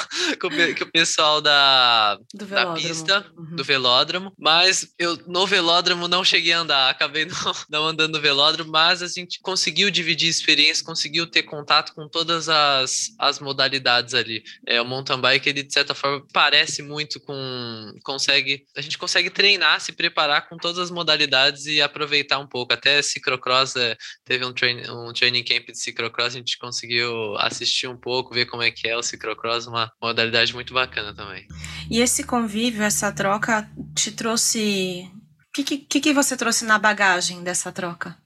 que 0.76 0.84
o 0.84 0.92
pessoal 0.92 1.42
da, 1.42 2.20
da 2.34 2.74
pista, 2.74 3.26
uhum. 3.38 3.56
do 3.56 3.64
velódromo, 3.64 4.34
mas 4.38 4.94
eu 4.98 5.18
no 5.28 5.48
velódromo 5.48 6.08
não 6.08 6.24
cheguei 6.24 6.54
a 6.54 6.60
andar, 6.60 6.90
acabei 6.90 7.26
não, 7.26 7.56
não 7.70 7.88
andando 7.88 8.14
no 8.14 8.22
velódromo, 8.22 8.72
mas 8.72 9.02
a 9.02 9.08
gente 9.08 9.40
conseguiu 9.42 9.90
dividir 9.90 10.28
experiência, 10.28 10.84
conseguiu 10.84 11.26
ter 11.28 11.44
contato 11.44 11.94
com 11.94 12.08
todas 12.08 12.50
as, 12.50 13.12
as 13.18 13.40
modalidades 13.40 14.14
ali. 14.14 14.44
É, 14.68 14.82
o 14.82 14.86
mountain 14.86 15.20
bike, 15.20 15.50
ele 15.50 15.64
de 15.64 15.74
certa 15.74 15.94
forma 15.94 16.26
parece 16.34 16.82
muito 16.82 17.20
com, 17.22 17.94
consegue, 18.04 18.66
a 18.76 18.82
gente 18.82 18.98
consegue 18.98 19.30
treinar, 19.30 19.80
se 19.80 19.92
preparar 19.92 20.48
com 20.50 20.58
todas 20.58 20.80
as 20.80 20.92
modalidades 20.92 21.66
e 21.66 21.82
aproveitar 21.82 22.40
um 22.40 22.48
pouco. 22.48 22.74
Até 22.74 23.02
ciclocross, 23.02 23.76
é, 23.76 23.96
teve 24.26 24.46
um, 24.46 24.54
train, 24.54 24.90
um 24.90 25.14
training 25.14 25.44
camp 25.44 25.69
de 25.72 25.80
ciclocross, 25.80 26.36
a 26.36 26.38
gente 26.38 26.58
conseguiu 26.58 27.36
assistir 27.38 27.88
um 27.88 27.98
pouco, 27.98 28.34
ver 28.34 28.46
como 28.46 28.64
é 28.64 28.72
que 28.72 28.88
é 28.88 28.98
o 28.98 29.04
ciclocross, 29.04 29.68
uma 29.68 29.92
modalidade 30.02 30.54
muito 30.54 30.74
bacana 30.74 31.14
também. 31.14 31.48
E 31.90 32.00
esse 32.00 32.24
convívio, 32.24 32.84
essa 32.84 33.12
troca, 33.12 33.70
te 33.96 34.12
trouxe. 34.12 35.10
O 35.50 35.52
que, 35.52 35.78
que, 35.78 36.00
que 36.00 36.14
você 36.14 36.38
trouxe 36.38 36.64
na 36.66 36.78
bagagem 36.78 37.44
dessa 37.44 37.72
troca? 37.72 38.18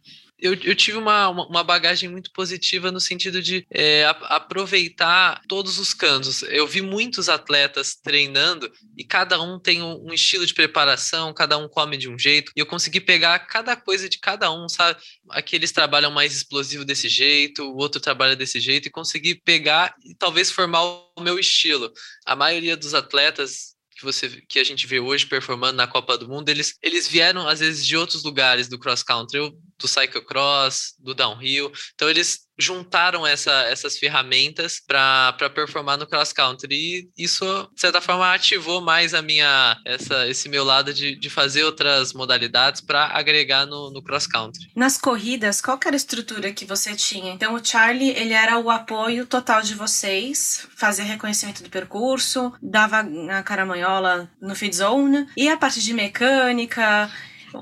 Eu, 0.43 0.53
eu 0.55 0.75
tive 0.75 0.97
uma, 0.97 1.29
uma 1.29 1.63
bagagem 1.63 2.09
muito 2.09 2.29
positiva 2.33 2.91
no 2.91 2.99
sentido 2.99 3.41
de 3.41 3.65
é, 3.71 4.03
aproveitar 4.23 5.41
todos 5.47 5.79
os 5.79 5.93
cantos. 5.93 6.43
Eu 6.43 6.67
vi 6.67 6.81
muitos 6.81 7.29
atletas 7.29 7.95
treinando 7.95 8.69
e 8.97 9.05
cada 9.05 9.41
um 9.41 9.57
tem 9.57 9.81
um, 9.81 10.09
um, 10.09 10.13
estilo 10.13 10.45
de 10.45 10.53
preparação, 10.53 11.33
cada 11.33 11.57
um 11.57 11.69
come 11.69 11.95
de 11.95 12.09
um 12.09 12.19
jeito, 12.19 12.51
e 12.57 12.59
eu 12.59 12.65
consegui 12.65 12.99
pegar 12.99 13.39
cada 13.39 13.73
coisa 13.77 14.09
de 14.09 14.19
cada 14.19 14.51
um, 14.51 14.67
sabe? 14.67 14.99
Aqui 15.29 15.55
eles 15.55 15.71
trabalham 15.71 16.11
mais 16.11 16.35
explosivo 16.35 16.83
desse 16.83 17.07
jeito, 17.07 17.63
o 17.63 17.77
outro 17.77 18.01
trabalha 18.01 18.35
desse 18.35 18.59
jeito, 18.59 18.89
e 18.89 18.91
consegui 18.91 19.35
pegar 19.35 19.95
e 20.03 20.13
talvez 20.13 20.51
formar 20.51 20.83
o 20.83 21.21
meu 21.21 21.39
estilo. 21.39 21.89
A 22.25 22.35
maioria 22.35 22.75
dos 22.75 22.93
atletas 22.93 23.73
que 23.95 24.03
você 24.03 24.29
que 24.49 24.59
a 24.59 24.63
gente 24.63 24.85
vê 24.85 24.99
hoje 24.99 25.25
performando 25.25 25.77
na 25.77 25.87
Copa 25.87 26.17
do 26.17 26.27
Mundo, 26.27 26.49
eles, 26.49 26.75
eles 26.81 27.07
vieram 27.07 27.47
às 27.47 27.59
vezes 27.59 27.85
de 27.85 27.95
outros 27.95 28.23
lugares 28.23 28.67
do 28.67 28.77
cross 28.77 29.01
country, 29.03 29.39
do 29.79 29.87
cyclocross, 29.87 30.93
do 30.99 31.13
downhill. 31.13 31.71
Então 31.93 32.09
eles 32.09 32.47
juntaram 32.57 33.25
essa, 33.25 33.51
essas 33.63 33.97
ferramentas 33.97 34.79
para 34.79 35.49
performar 35.53 35.97
no 35.97 36.07
cross 36.07 36.31
country 36.31 36.75
e 36.75 37.09
isso 37.17 37.45
de 37.73 37.81
certa 37.81 37.99
forma 37.99 38.31
ativou 38.31 38.79
mais 38.79 39.13
a 39.13 39.21
minha 39.21 39.75
essa 39.85 40.27
esse 40.27 40.47
meu 40.47 40.63
lado 40.63 40.93
de, 40.93 41.15
de 41.15 41.29
fazer 41.29 41.63
outras 41.63 42.13
modalidades 42.13 42.81
para 42.81 43.07
agregar 43.07 43.65
no, 43.65 43.91
no 43.91 44.03
cross 44.03 44.27
country. 44.27 44.71
Nas 44.75 44.97
corridas, 44.97 45.61
qual 45.61 45.79
era 45.83 45.95
a 45.95 45.97
estrutura 45.97 46.53
que 46.53 46.65
você 46.65 46.95
tinha? 46.95 47.33
Então 47.33 47.55
o 47.55 47.65
Charlie 47.65 48.11
ele 48.11 48.33
era 48.33 48.59
o 48.59 48.69
apoio 48.69 49.25
total 49.25 49.61
de 49.61 49.73
vocês, 49.73 50.67
fazia 50.77 51.03
reconhecimento 51.03 51.63
do 51.63 51.69
percurso, 51.69 52.53
dava 52.61 52.99
a 53.31 53.43
caramanhola 53.43 54.29
no 54.39 54.55
feed 54.55 54.75
zone 54.75 55.27
e 55.35 55.49
a 55.49 55.57
parte 55.57 55.81
de 55.81 55.93
mecânica 55.93 57.11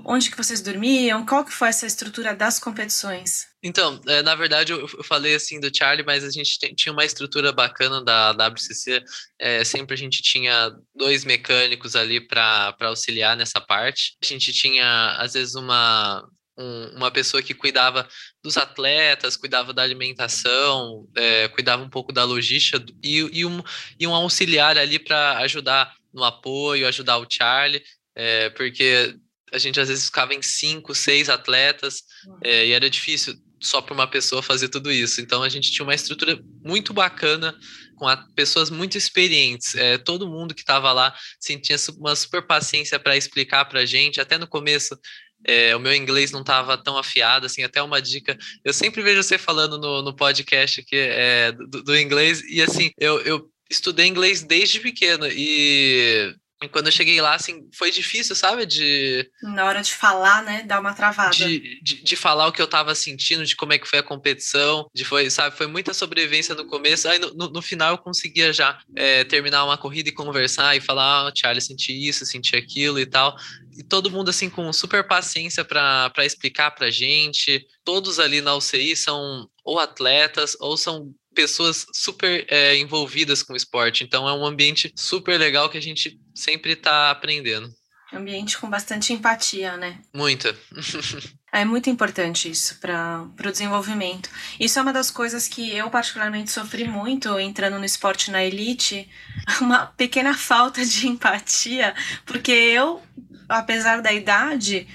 Onde 0.05 0.31
que 0.31 0.37
vocês 0.37 0.61
dormiam? 0.61 1.25
Qual 1.25 1.43
que 1.43 1.51
foi 1.51 1.69
essa 1.69 1.85
estrutura 1.85 2.35
das 2.35 2.59
competições? 2.59 3.47
Então, 3.63 3.99
é, 4.07 4.21
na 4.21 4.35
verdade, 4.35 4.71
eu, 4.71 4.87
falei 5.03 5.35
assim 5.35 5.59
do 5.59 5.75
Charlie, 5.75 6.05
mas 6.05 6.23
a 6.23 6.29
gente 6.29 6.57
tinha 6.75 6.93
uma 6.93 7.05
estrutura 7.05 7.51
bacana 7.51 8.03
da 8.03 8.31
WCC. 8.31 9.03
É, 9.39 9.63
sempre 9.63 9.93
a 9.93 9.97
gente 9.97 10.21
tinha 10.21 10.71
dois 10.95 11.23
mecânicos 11.25 11.95
ali 11.95 12.19
para 12.19 12.75
auxiliar 12.81 13.35
nessa 13.35 13.59
parte. 13.59 14.17
A 14.21 14.25
gente 14.25 14.51
tinha, 14.53 15.15
às 15.17 15.33
vezes, 15.33 15.55
uma, 15.55 16.27
um, 16.57 16.97
uma 16.97 17.11
pessoa 17.11 17.43
que 17.43 17.53
cuidava 17.53 18.07
dos 18.43 18.57
atletas, 18.57 19.37
cuidava 19.37 19.73
da 19.73 19.83
alimentação, 19.83 21.07
é, 21.15 21.47
cuidava 21.49 21.83
um 21.83 21.89
pouco 21.89 22.11
da 22.11 22.23
logística 22.23 22.83
e, 23.03 23.17
e, 23.39 23.45
um, 23.45 23.61
e 23.99 24.07
um 24.07 24.15
auxiliar 24.15 24.77
ali 24.77 24.99
para 24.99 25.37
ajudar 25.39 25.93
no 26.13 26.23
apoio, 26.23 26.87
ajudar 26.87 27.17
o 27.17 27.27
Charlie, 27.29 27.83
é, 28.15 28.49
porque 28.51 29.15
a 29.51 29.57
gente 29.57 29.79
às 29.79 29.89
vezes 29.89 30.05
ficava 30.05 30.33
em 30.33 30.41
cinco, 30.41 30.93
seis 30.95 31.29
atletas, 31.29 32.03
é, 32.43 32.67
e 32.67 32.71
era 32.71 32.89
difícil 32.89 33.35
só 33.59 33.79
para 33.81 33.93
uma 33.93 34.07
pessoa 34.07 34.41
fazer 34.41 34.69
tudo 34.69 34.91
isso. 34.91 35.21
Então 35.21 35.43
a 35.43 35.49
gente 35.49 35.71
tinha 35.71 35.85
uma 35.85 35.93
estrutura 35.93 36.39
muito 36.63 36.93
bacana 36.93 37.55
com 37.95 38.07
a, 38.07 38.17
pessoas 38.35 38.69
muito 38.69 38.97
experientes. 38.97 39.75
É, 39.75 39.97
todo 39.97 40.27
mundo 40.27 40.55
que 40.55 40.61
estava 40.61 40.91
lá 40.91 41.13
sentia 41.39 41.75
uma 41.97 42.15
super 42.15 42.41
paciência 42.45 42.99
para 42.99 43.15
explicar 43.15 43.65
para 43.65 43.81
a 43.81 43.85
gente. 43.85 44.19
Até 44.19 44.37
no 44.37 44.47
começo 44.47 44.97
é, 45.45 45.75
o 45.75 45.79
meu 45.79 45.93
inglês 45.93 46.31
não 46.31 46.41
estava 46.41 46.77
tão 46.77 46.97
afiado, 46.97 47.45
assim, 47.45 47.63
até 47.63 47.81
uma 47.81 48.01
dica. 48.01 48.37
Eu 48.63 48.73
sempre 48.73 49.01
vejo 49.01 49.23
você 49.23 49.37
falando 49.37 49.77
no, 49.77 50.01
no 50.01 50.15
podcast 50.15 50.81
aqui 50.81 50.95
é, 50.95 51.51
do, 51.51 51.83
do, 51.83 51.97
inglês, 51.97 52.41
e 52.43 52.61
assim, 52.61 52.91
eu, 52.99 53.19
eu 53.21 53.49
estudei 53.69 54.05
inglês 54.05 54.43
desde 54.43 54.79
pequeno, 54.79 55.25
e 55.27 56.35
e 56.61 56.69
quando 56.69 56.87
eu 56.87 56.91
cheguei 56.91 57.19
lá, 57.19 57.33
assim, 57.33 57.67
foi 57.73 57.89
difícil, 57.89 58.35
sabe? 58.35 58.65
De. 58.65 59.27
Na 59.41 59.65
hora 59.65 59.81
de 59.81 59.93
falar, 59.93 60.43
né? 60.43 60.61
Dar 60.63 60.79
uma 60.79 60.93
travada. 60.93 61.31
De, 61.31 61.81
de, 61.81 62.03
de, 62.03 62.15
falar 62.15 62.47
o 62.47 62.51
que 62.51 62.61
eu 62.61 62.67
tava 62.67 62.93
sentindo, 62.93 63.43
de 63.43 63.55
como 63.55 63.73
é 63.73 63.79
que 63.79 63.87
foi 63.87 63.99
a 63.99 64.03
competição. 64.03 64.87
De 64.93 65.03
foi, 65.03 65.29
sabe? 65.31 65.57
Foi 65.57 65.65
muita 65.65 65.93
sobrevivência 65.93 66.53
no 66.53 66.67
começo. 66.67 67.07
Aí 67.07 67.17
no, 67.17 67.33
no, 67.33 67.49
no 67.49 67.61
final 67.61 67.93
eu 67.93 67.97
conseguia 67.97 68.53
já 68.53 68.79
é, 68.95 69.23
terminar 69.23 69.65
uma 69.65 69.77
corrida 69.77 70.09
e 70.09 70.13
conversar 70.13 70.75
e 70.77 70.81
falar, 70.81 71.27
ah, 71.27 71.33
Charlie, 71.35 71.61
senti 71.61 72.07
isso, 72.07 72.25
senti 72.25 72.55
aquilo 72.55 72.99
e 72.99 73.07
tal. 73.07 73.35
E 73.75 73.83
todo 73.83 74.11
mundo, 74.11 74.29
assim, 74.29 74.49
com 74.49 74.71
super 74.71 75.07
paciência 75.07 75.65
para 75.65 76.13
explicar 76.19 76.71
pra 76.71 76.91
gente. 76.91 77.65
Todos 77.83 78.19
ali 78.19 78.39
na 78.39 78.55
UCI 78.55 78.95
são 78.95 79.49
ou 79.63 79.79
atletas 79.79 80.55
ou 80.59 80.77
são 80.77 81.11
pessoas 81.33 81.85
super 81.93 82.45
é, 82.49 82.75
envolvidas 82.77 83.43
com 83.43 83.53
o 83.53 83.57
esporte. 83.57 84.03
Então 84.03 84.27
é 84.27 84.33
um 84.33 84.45
ambiente 84.45 84.91
super 84.95 85.37
legal 85.37 85.69
que 85.69 85.77
a 85.77 85.81
gente 85.81 86.19
sempre 86.33 86.73
está 86.73 87.11
aprendendo. 87.11 87.69
Ambiente 88.13 88.57
com 88.57 88.69
bastante 88.69 89.13
empatia, 89.13 89.77
né? 89.77 89.99
Muita. 90.13 90.53
é 91.51 91.63
muito 91.63 91.89
importante 91.89 92.49
isso 92.49 92.77
para 92.79 93.25
o 93.39 93.51
desenvolvimento. 93.51 94.29
Isso 94.59 94.77
é 94.77 94.81
uma 94.81 94.91
das 94.91 95.09
coisas 95.09 95.47
que 95.47 95.73
eu 95.73 95.89
particularmente 95.89 96.51
sofri 96.51 96.83
muito 96.85 97.39
entrando 97.39 97.79
no 97.79 97.85
esporte 97.85 98.29
na 98.29 98.43
elite, 98.43 99.09
uma 99.61 99.85
pequena 99.85 100.33
falta 100.33 100.85
de 100.85 101.07
empatia, 101.07 101.95
porque 102.25 102.51
eu, 102.51 103.01
apesar 103.47 104.01
da 104.01 104.11
idade, 104.11 104.85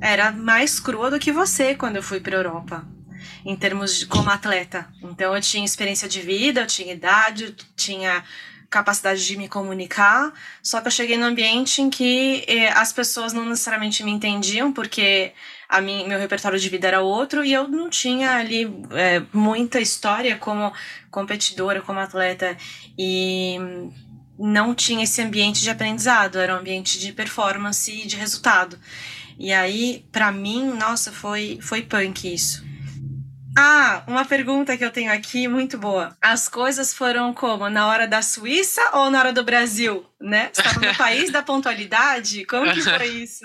era 0.00 0.32
mais 0.32 0.80
crua 0.80 1.10
do 1.10 1.18
que 1.18 1.30
você 1.30 1.74
quando 1.74 1.96
eu 1.96 2.02
fui 2.02 2.20
para 2.20 2.38
Europa 2.38 2.89
em 3.44 3.56
termos 3.56 3.98
de 3.98 4.06
como 4.06 4.30
atleta. 4.30 4.88
Então 5.02 5.34
eu 5.34 5.40
tinha 5.40 5.64
experiência 5.64 6.08
de 6.08 6.20
vida, 6.20 6.62
eu 6.62 6.66
tinha 6.66 6.92
idade, 6.92 7.44
eu 7.44 7.54
tinha 7.76 8.24
capacidade 8.70 9.26
de 9.26 9.36
me 9.36 9.48
comunicar, 9.48 10.32
só 10.62 10.80
que 10.80 10.86
eu 10.86 10.92
cheguei 10.92 11.18
num 11.18 11.26
ambiente 11.26 11.82
em 11.82 11.90
que 11.90 12.44
eh, 12.46 12.68
as 12.68 12.92
pessoas 12.92 13.32
não 13.32 13.44
necessariamente 13.44 14.04
me 14.04 14.12
entendiam, 14.12 14.72
porque 14.72 15.32
a 15.68 15.80
mim, 15.80 16.06
meu 16.06 16.20
repertório 16.20 16.58
de 16.58 16.68
vida 16.68 16.86
era 16.86 17.00
outro 17.00 17.44
e 17.44 17.52
eu 17.52 17.66
não 17.66 17.90
tinha 17.90 18.36
ali 18.36 18.72
eh, 18.92 19.22
muita 19.32 19.80
história 19.80 20.36
como 20.36 20.72
competidora, 21.10 21.82
como 21.82 21.98
atleta, 21.98 22.56
e 22.96 23.58
não 24.38 24.72
tinha 24.72 25.02
esse 25.02 25.20
ambiente 25.20 25.60
de 25.60 25.68
aprendizado, 25.68 26.38
era 26.38 26.54
um 26.54 26.58
ambiente 26.58 26.96
de 26.98 27.12
performance 27.12 27.90
e 27.90 28.06
de 28.06 28.14
resultado. 28.14 28.78
E 29.36 29.52
aí, 29.52 30.04
para 30.12 30.30
mim, 30.30 30.72
nossa, 30.78 31.10
foi, 31.10 31.58
foi 31.60 31.82
punk 31.82 32.32
isso. 32.32 32.69
Ah, 33.56 34.02
uma 34.06 34.24
pergunta 34.24 34.76
que 34.76 34.84
eu 34.84 34.90
tenho 34.90 35.12
aqui 35.12 35.48
muito 35.48 35.76
boa. 35.76 36.16
As 36.20 36.48
coisas 36.48 36.94
foram 36.94 37.32
como? 37.34 37.68
Na 37.68 37.86
hora 37.88 38.06
da 38.06 38.22
Suíça 38.22 38.82
ou 38.94 39.10
na 39.10 39.18
hora 39.18 39.32
do 39.32 39.42
Brasil? 39.44 40.06
Né? 40.20 40.50
Você 40.52 40.60
estava 40.60 40.86
no 40.86 40.94
país 40.96 41.30
da 41.30 41.42
pontualidade? 41.42 42.44
Como 42.44 42.72
que 42.72 42.82
foi 42.82 43.08
isso? 43.08 43.44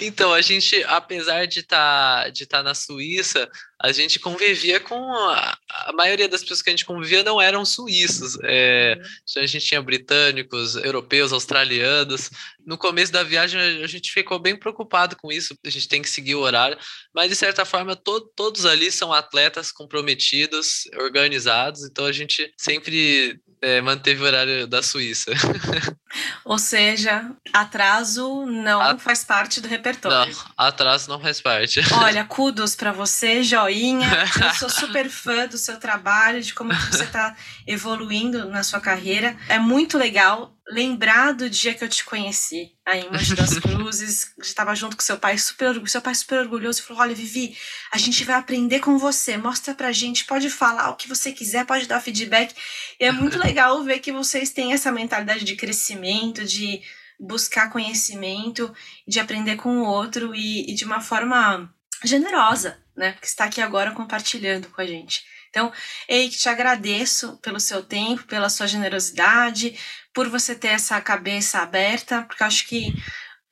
Então, 0.00 0.32
a 0.32 0.40
gente, 0.40 0.82
apesar 0.84 1.46
de 1.46 1.60
estar 1.60 2.24
tá, 2.24 2.28
de 2.30 2.46
tá 2.46 2.62
na 2.62 2.74
Suíça, 2.74 3.48
a 3.80 3.92
gente 3.92 4.18
convivia 4.18 4.80
com. 4.80 4.96
A, 5.14 5.56
a, 5.86 5.92
maioria 5.92 6.28
das 6.28 6.42
pessoas 6.42 6.62
que 6.62 6.70
a 6.70 6.72
gente 6.72 6.84
convivia 6.84 7.22
não 7.22 7.40
eram 7.40 7.64
suíços. 7.64 8.36
É, 8.42 8.98
então 9.28 9.42
a 9.42 9.46
gente 9.46 9.64
tinha 9.66 9.80
britânicos, 9.80 10.74
europeus, 10.76 11.32
australianos. 11.32 12.30
No 12.66 12.76
começo 12.76 13.12
da 13.12 13.22
viagem, 13.22 13.60
a 13.60 13.86
gente 13.86 14.12
ficou 14.12 14.38
bem 14.38 14.56
preocupado 14.56 15.16
com 15.16 15.30
isso. 15.30 15.56
A 15.64 15.70
gente 15.70 15.88
tem 15.88 16.02
que 16.02 16.10
seguir 16.10 16.34
o 16.34 16.40
horário. 16.40 16.76
Mas, 17.14 17.30
de 17.30 17.36
certa 17.36 17.64
forma, 17.64 17.94
to, 17.94 18.20
todos 18.34 18.66
ali 18.66 18.90
são 18.90 19.12
atletas 19.12 19.70
comprometidos, 19.70 20.88
organizados. 21.00 21.84
Então, 21.84 22.04
a 22.04 22.12
gente 22.12 22.52
sempre 22.56 23.40
é, 23.62 23.80
manteve 23.80 24.22
o 24.22 24.26
horário 24.26 24.66
da 24.66 24.82
Suíça. 24.82 25.30
Ou 26.44 26.58
seja, 26.58 27.30
atraso 27.52 28.46
não 28.46 28.80
At... 28.80 28.98
faz 29.00 29.24
parte 29.24 29.60
do 29.60 29.68
repertório. 29.68 30.34
Não, 30.34 30.44
atraso 30.56 31.08
não 31.08 31.20
faz 31.20 31.40
parte. 31.40 31.80
Olha, 31.94 32.24
kudos 32.24 32.74
para 32.74 32.92
você, 32.92 33.42
joinha. 33.42 34.08
Eu 34.40 34.54
sou 34.54 34.70
super 34.70 35.08
fã 35.10 35.46
do 35.46 35.58
seu 35.58 35.78
trabalho, 35.78 36.42
de 36.42 36.54
como 36.54 36.72
você 36.72 37.04
está 37.04 37.36
evoluindo 37.66 38.48
na 38.48 38.62
sua 38.62 38.80
carreira. 38.80 39.36
É 39.48 39.58
muito 39.58 39.98
legal 39.98 40.58
lembrar 40.70 41.32
do 41.32 41.48
dia 41.48 41.72
que 41.72 41.82
eu 41.82 41.88
te 41.88 42.04
conheci 42.04 42.72
aí 42.84 43.00
em 43.00 43.10
Monte 43.10 43.34
das 43.34 43.56
Cruzes, 43.60 44.32
estava 44.38 44.74
junto 44.74 44.96
com 44.96 45.02
seu 45.02 45.18
pai, 45.18 45.36
super, 45.38 45.88
seu 45.88 46.00
pai 46.00 46.14
super 46.14 46.40
orgulhoso, 46.40 46.80
e 46.80 46.82
falou: 46.82 47.02
"Olha, 47.02 47.14
Vivi, 47.14 47.56
a 47.92 47.98
gente 47.98 48.24
vai 48.24 48.36
aprender 48.36 48.80
com 48.80 48.98
você. 48.98 49.36
Mostra 49.36 49.74
pra 49.74 49.92
gente, 49.92 50.24
pode 50.24 50.50
falar 50.50 50.90
o 50.90 50.96
que 50.96 51.08
você 51.08 51.32
quiser, 51.32 51.64
pode 51.64 51.86
dar 51.86 52.00
feedback". 52.00 52.54
E 53.00 53.04
é 53.04 53.12
muito 53.12 53.38
legal 53.38 53.82
ver 53.82 54.00
que 54.00 54.12
vocês 54.12 54.50
têm 54.50 54.72
essa 54.72 54.92
mentalidade 54.92 55.44
de 55.44 55.56
crescimento, 55.56 55.97
de 56.44 56.82
buscar 57.18 57.70
conhecimento, 57.70 58.72
de 59.06 59.18
aprender 59.18 59.56
com 59.56 59.78
o 59.78 59.84
outro 59.84 60.34
e, 60.34 60.70
e 60.70 60.74
de 60.74 60.84
uma 60.84 61.00
forma 61.00 61.72
generosa, 62.04 62.78
né? 62.96 63.16
Que 63.20 63.26
está 63.26 63.44
aqui 63.44 63.60
agora 63.60 63.92
compartilhando 63.92 64.68
com 64.68 64.80
a 64.80 64.86
gente. 64.86 65.24
Então, 65.50 65.72
Eike, 66.08 66.36
te 66.36 66.48
agradeço 66.48 67.38
pelo 67.38 67.58
seu 67.58 67.82
tempo, 67.82 68.24
pela 68.24 68.48
sua 68.48 68.66
generosidade, 68.66 69.78
por 70.12 70.28
você 70.28 70.54
ter 70.54 70.68
essa 70.68 71.00
cabeça 71.00 71.60
aberta, 71.60 72.22
porque 72.22 72.44
acho 72.44 72.68
que 72.68 72.92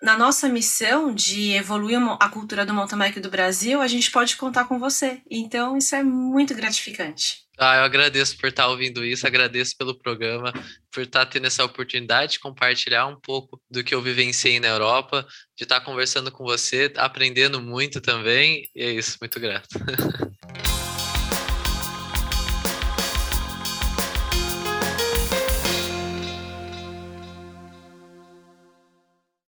na 0.03 0.17
nossa 0.17 0.49
missão 0.49 1.13
de 1.15 1.53
evoluir 1.53 1.99
a 2.21 2.29
cultura 2.29 2.67
do 2.67 2.75
mountain 2.75 2.99
bike 2.99 3.21
do 3.21 3.31
Brasil, 3.31 3.81
a 3.81 3.87
gente 3.87 4.11
pode 4.11 4.37
contar 4.37 4.67
com 4.67 4.79
você. 4.79 5.23
Então, 5.31 5.77
isso 5.77 5.95
é 5.95 6.03
muito 6.03 6.55
gratificante. 6.55 7.46
Ah, 7.59 7.77
eu 7.77 7.85
agradeço 7.85 8.37
por 8.37 8.49
estar 8.49 8.69
ouvindo 8.69 9.03
isso, 9.05 9.27
agradeço 9.27 9.75
pelo 9.79 9.97
programa, 9.99 10.53
por 10.93 11.03
estar 11.05 11.25
tendo 11.27 11.47
essa 11.47 11.65
oportunidade 11.65 12.33
de 12.33 12.39
compartilhar 12.41 13.07
um 13.07 13.19
pouco 13.19 13.61
do 13.71 13.83
que 13.83 13.95
eu 13.95 14.03
vivenciei 14.03 14.61
na 14.61 14.69
Europa, 14.69 15.27
de 15.57 15.65
estar 15.65 15.81
conversando 15.81 16.31
com 16.31 16.45
você, 16.45 16.93
aprendendo 16.97 17.61
muito 17.63 17.99
também, 18.01 18.69
e 18.75 18.83
é 18.83 18.91
isso, 18.93 19.17
muito 19.21 19.41
grato. 19.41 19.69